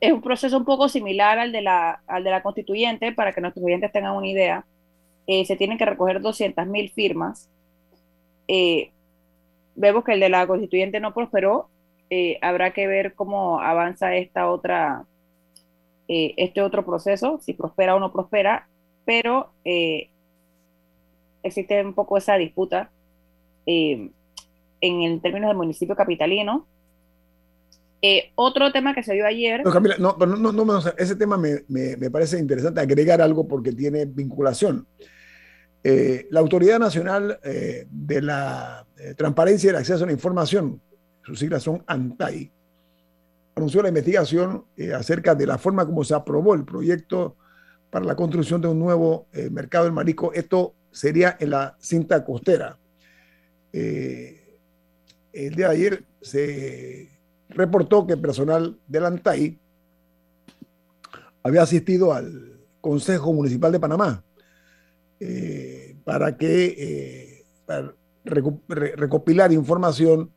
[0.00, 3.40] es un proceso un poco similar al de la, al de la constituyente, para que
[3.40, 4.64] nuestros oyentes tengan una idea.
[5.26, 7.50] Eh, se tienen que recoger 200.000 firmas.
[8.48, 8.92] Eh,
[9.74, 11.68] vemos que el de la constituyente no prosperó.
[12.08, 15.04] Eh, habrá que ver cómo avanza esta otra,
[16.08, 18.68] este otro proceso, si prospera o no prospera,
[19.04, 19.52] pero
[21.44, 22.90] existe un poco esa disputa
[23.64, 24.12] en
[24.80, 26.66] el términos del municipio capitalino
[28.02, 29.62] Eh, otro tema que se dio ayer.
[29.64, 33.46] No, Camila, no, no, no, no ese tema me, me, me, parece interesante agregar algo
[33.46, 34.86] porque tiene vinculación.
[35.82, 40.80] Eh, la Autoridad Nacional eh, de la eh, Transparencia y el Acceso a la Información,
[41.22, 42.52] sus siglas son ANTAI,
[43.54, 47.36] anunció la investigación acerca de la forma como se aprobó el proyecto
[47.88, 50.32] para la construcción de un nuevo mercado del marisco.
[50.32, 52.78] Esto sería en la cinta costera.
[53.72, 54.34] El
[55.32, 57.10] día de ayer se
[57.50, 59.58] reportó que personal del ANTAI
[61.42, 64.24] había asistido al Consejo Municipal de Panamá
[65.18, 67.92] eh, para que eh,
[68.24, 70.32] recopilar información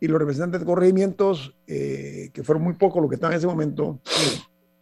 [0.00, 3.46] y los representantes de corregimientos, eh, que fueron muy pocos los que estaban en ese
[3.46, 4.00] momento,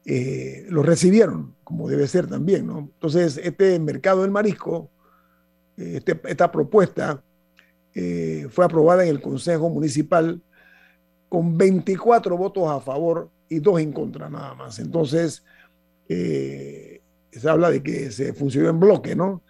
[0.05, 2.67] los recibieron, como debe ser también.
[2.67, 2.91] ¿no?
[2.95, 4.91] Entonces, este mercado del marisco,
[5.77, 7.23] este, esta propuesta,
[7.95, 10.43] fue aprobada en el Consejo Municipal
[11.33, 14.79] con 24 votos a favor y dos en contra nada más.
[14.79, 15.43] Entonces,
[16.07, 19.41] eh, se habla de que se funcionó en bloque, ¿no?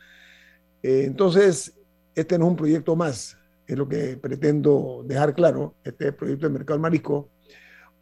[0.80, 1.74] Eh, entonces,
[2.14, 6.52] este no es un proyecto más, es lo que pretendo dejar claro, este proyecto de
[6.52, 7.28] mercado del marisco,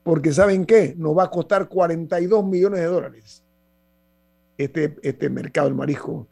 [0.02, 0.94] porque ¿saben qué?
[0.98, 3.42] Nos va a costar 42 millones de dólares
[4.58, 6.28] este, este mercado del marisco.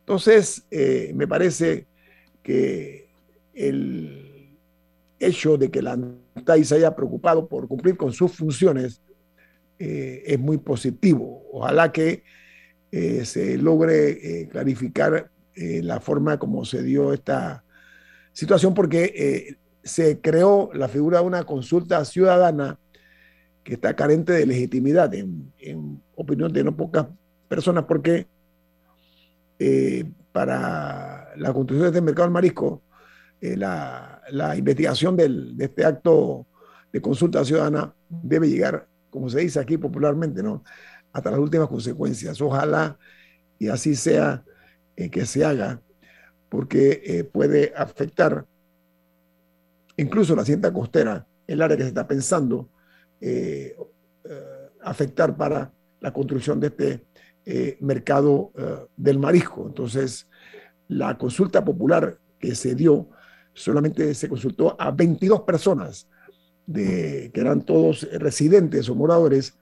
[0.00, 1.86] Entonces, eh, me parece
[2.42, 3.08] que
[3.54, 4.27] el
[5.18, 9.02] hecho de que la ANTAI se haya preocupado por cumplir con sus funciones
[9.78, 11.44] eh, es muy positivo.
[11.52, 12.24] Ojalá que
[12.90, 14.10] eh, se logre
[14.42, 17.64] eh, clarificar la forma como se dio esta
[18.32, 22.78] situación, porque se creó la figura de una consulta ciudadana
[23.64, 27.08] que está carente de legitimidad, en, en opinión de no pocas
[27.48, 28.28] personas, porque
[30.30, 32.80] para la construcción de este mercado del marisco,
[33.40, 36.46] eh, la, la, investigación del, de este acto
[36.92, 40.64] de consulta ciudadana debe llegar, como se dice aquí popularmente, ¿no?
[41.12, 42.40] hasta las últimas consecuencias.
[42.40, 42.98] Ojalá
[43.58, 44.44] y así sea
[44.96, 45.80] eh, que se haga,
[46.48, 48.44] porque eh, puede afectar
[49.96, 52.68] incluso la cinta costera, el área que se está pensando,
[54.80, 58.52] afectar para la construcción de este mercado
[58.96, 59.66] del marisco.
[59.66, 60.28] Entonces,
[60.86, 63.08] la consulta popular que se dio
[63.58, 66.08] solamente se consultó a 22 personas,
[66.72, 69.58] que eran todos residentes o moradores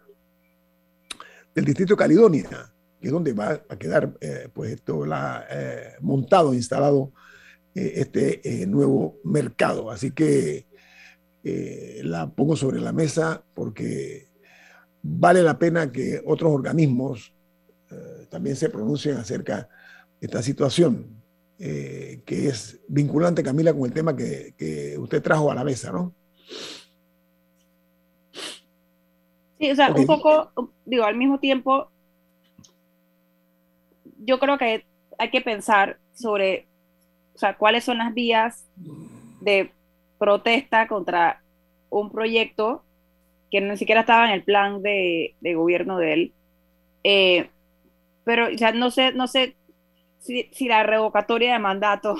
[1.54, 6.52] del distrito de Caledonia, que es donde va a quedar eh, pues la, eh, montado,
[6.52, 7.12] instalado
[7.74, 9.90] eh, este nuevo mercado.
[9.90, 10.66] Así que
[12.02, 14.28] la pongo sobre la mesa porque
[15.00, 17.32] vale la pena que otros organismos
[18.28, 19.68] también se pronuncien acerca
[20.20, 21.15] de esta situación,
[21.58, 26.14] que es vinculante, Camila, con el tema que, que usted trajo a la mesa, ¿no?
[29.58, 30.02] Sí, o sea, okay.
[30.02, 31.90] un poco, digo, al mismo tiempo,
[34.18, 34.84] yo creo que
[35.18, 36.66] hay que pensar sobre,
[37.34, 38.66] o sea, cuáles son las vías
[39.40, 39.72] de
[40.18, 41.42] protesta contra
[41.88, 42.84] un proyecto
[43.50, 46.34] que ni siquiera estaba en el plan de, de gobierno de él.
[47.04, 47.50] Eh,
[48.24, 49.56] pero ya no sé, no sé
[50.26, 52.16] si, la revocatoria de mandato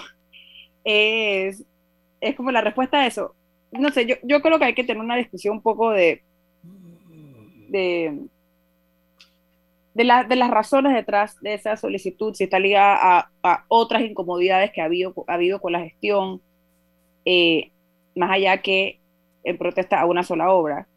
[0.84, 1.64] es,
[2.20, 3.34] es como la respuesta a eso.
[3.72, 6.22] No sé, yo, yo creo que hay que tener una discusión un poco de
[7.68, 8.28] de,
[9.94, 14.02] de, la, de, las razones detrás de esa solicitud, si está ligada a, a otras
[14.02, 16.40] incomodidades que ha habido, ha habido con la gestión,
[17.24, 17.72] eh,
[18.14, 19.00] más allá que
[19.44, 20.88] en protesta a una sola obra.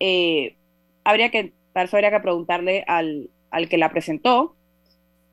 [0.00, 0.56] Eh,
[1.04, 4.56] habría que, para eso habría que preguntarle al, al que la presentó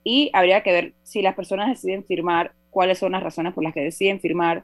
[0.05, 3.73] y habría que ver si las personas deciden firmar, cuáles son las razones por las
[3.73, 4.63] que deciden firmar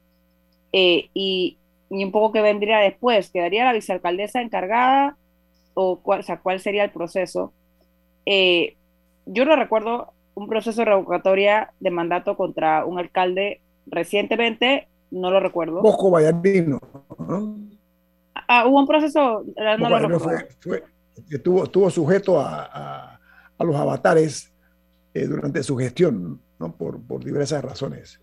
[0.72, 1.58] eh, y,
[1.90, 3.32] y, un poco qué vendría después.
[3.32, 5.18] ¿Quedaría la vicealcaldesa encargada
[5.74, 7.54] o cuál, o sea, cuál sería el proceso.
[8.26, 8.76] Eh,
[9.26, 15.40] yo no recuerdo un proceso de revocatoria de mandato contra un alcalde recientemente, no lo
[15.40, 15.82] recuerdo.
[15.82, 16.80] Bosco Vallarino.
[17.18, 17.58] ¿no?
[18.48, 20.20] Ah, hubo un proceso, no lo recuerdo.
[20.20, 20.84] Fue, fue,
[21.30, 23.20] estuvo, estuvo sujeto a, a,
[23.58, 24.54] a los avatares
[25.14, 26.76] eh, durante su gestión, ¿no?
[26.76, 28.20] por, por diversas razones.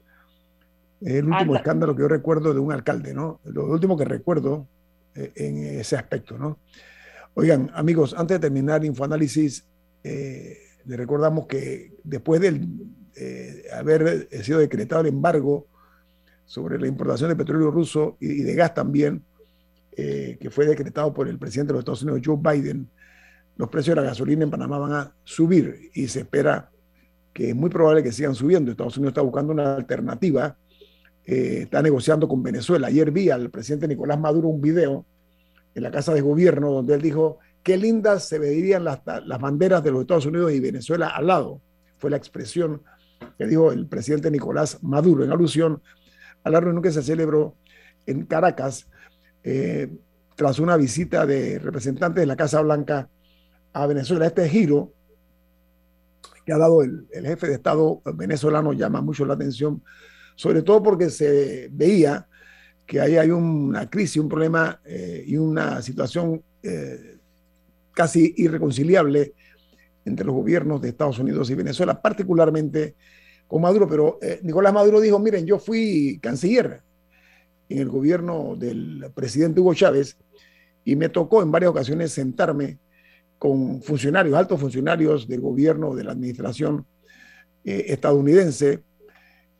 [1.01, 1.59] Es el último Anda.
[1.59, 3.41] escándalo que yo recuerdo de un alcalde, ¿no?
[3.45, 4.67] Lo último que recuerdo
[5.15, 6.59] eh, en ese aspecto, ¿no?
[7.35, 9.65] Oigan, amigos, antes de terminar Infoanálisis,
[10.03, 12.61] eh, le recordamos que después de
[13.15, 15.67] eh, haber sido decretado el embargo
[16.47, 19.23] sobre la importación de petróleo ruso y, y de gas también,
[20.01, 22.89] eh, que fue decretado por el presidente de los Estados Unidos, Joe Biden,
[23.57, 26.71] los precios de la gasolina en Panamá van a subir y se espera
[27.39, 28.73] que es muy probable que sigan subiendo.
[28.73, 30.57] Estados Unidos está buscando una alternativa,
[31.25, 32.89] eh, está negociando con Venezuela.
[32.89, 35.07] Ayer vi al presidente Nicolás Maduro un video
[35.73, 39.85] en la Casa de Gobierno, donde él dijo, qué lindas se verían las, las banderas
[39.85, 41.61] de los Estados Unidos y Venezuela al lado.
[41.99, 42.83] Fue la expresión
[43.39, 45.81] que dijo el presidente Nicolás Maduro en alusión
[46.43, 47.55] a la reunión que se celebró
[48.05, 48.89] en Caracas
[49.45, 49.89] eh,
[50.35, 53.09] tras una visita de representantes de la Casa Blanca
[53.73, 54.27] a Venezuela.
[54.27, 54.93] Este giro
[56.49, 59.83] que ha dado el, jefe de Estado venezolano llama mucho la atención,
[60.35, 62.27] sobre todo porque se veía
[62.87, 67.19] que ahí hay una crisis, un problema eh, y una situación eh,
[67.93, 69.35] casi irreconciliable
[70.07, 72.95] entre los gobiernos de Estados Unidos y Venezuela, particularmente
[73.47, 73.87] con Maduro.
[73.87, 76.81] Pero eh, Nicolás Maduro dijo, miren, yo fui canciller
[77.69, 80.17] en el gobierno del presidente Hugo Chávez
[80.83, 82.79] y me tocó en varias ocasiones sentarme
[83.39, 86.87] con funcionarios, altos funcionarios del gobierno, de la administración
[87.65, 88.83] estadounidense,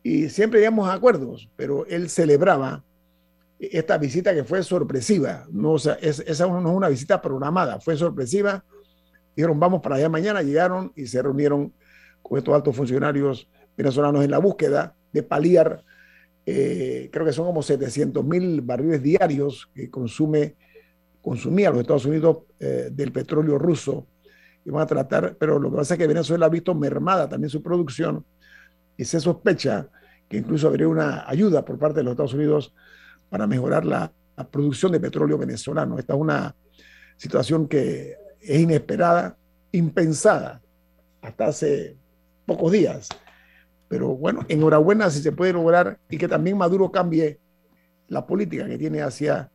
[0.01, 2.83] y siempre llegamos a acuerdos, pero él celebraba
[3.59, 7.97] esta visita que fue sorpresiva, no, o sea, esa no es una visita programada, fue
[7.97, 8.63] sorpresiva.
[9.35, 11.73] Dijeron, vamos para allá mañana, llegaron y se reunieron
[12.21, 15.83] con estos altos funcionarios venezolanos en la búsqueda de paliar,
[16.45, 20.55] eh, creo que son como 700 mil barriles diarios que consume,
[21.21, 24.07] consumía los Estados Unidos eh, del petróleo ruso.
[24.65, 27.49] Y van a tratar, pero lo que pasa es que Venezuela ha visto mermada también
[27.49, 28.25] su producción
[28.97, 29.87] y se sospecha
[30.27, 32.73] que incluso habría una ayuda por parte de los Estados Unidos
[33.29, 34.11] para mejorar la,
[34.51, 35.99] producción de petróleo venezolano.
[35.99, 36.55] Esta es una
[37.17, 39.35] situación que es inesperada,
[39.73, 40.61] impensada
[41.21, 41.97] hasta hace
[42.45, 43.09] pocos días.
[43.89, 47.37] Pero bueno, enhorabuena si se puede lograr y que también Maduro cambie
[48.07, 49.51] la política que tiene hacia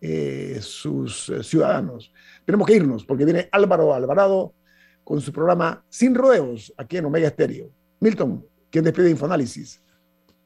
[0.00, 2.12] eh, sus eh, ciudadanos.
[2.44, 4.54] Tenemos que irnos porque viene Álvaro Alvarado
[5.02, 7.70] con su programa Sin Rodeos aquí en Omega Estéreo.
[8.00, 9.82] Milton, ¿quién despide Infoanálisis?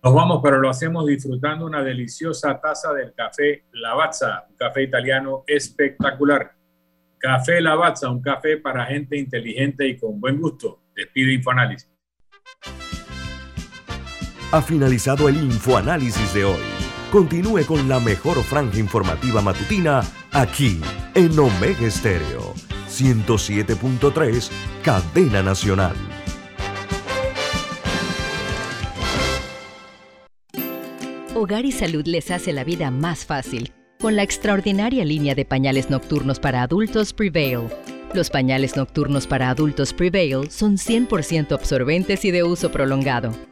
[0.03, 5.45] Nos vamos, pero lo hacemos disfrutando una deliciosa taza del café Lavazza, un café italiano
[5.47, 6.57] espectacular.
[7.19, 10.81] Café Lavazza, un café para gente inteligente y con buen gusto.
[10.97, 11.89] Despide Infoanálisis.
[14.51, 16.82] Ha finalizado el Infoanálisis de hoy.
[17.13, 20.01] Continúe con la mejor franja informativa matutina
[20.31, 20.81] aquí
[21.15, 22.55] en Omega Estéreo
[22.89, 24.51] 107.3,
[24.83, 25.95] Cadena Nacional.
[31.35, 35.91] Hogar y Salud les hace la vida más fácil con la extraordinaria línea de pañales
[35.91, 37.69] nocturnos para adultos Prevail.
[38.15, 43.52] Los pañales nocturnos para adultos Prevail son 100% absorbentes y de uso prolongado.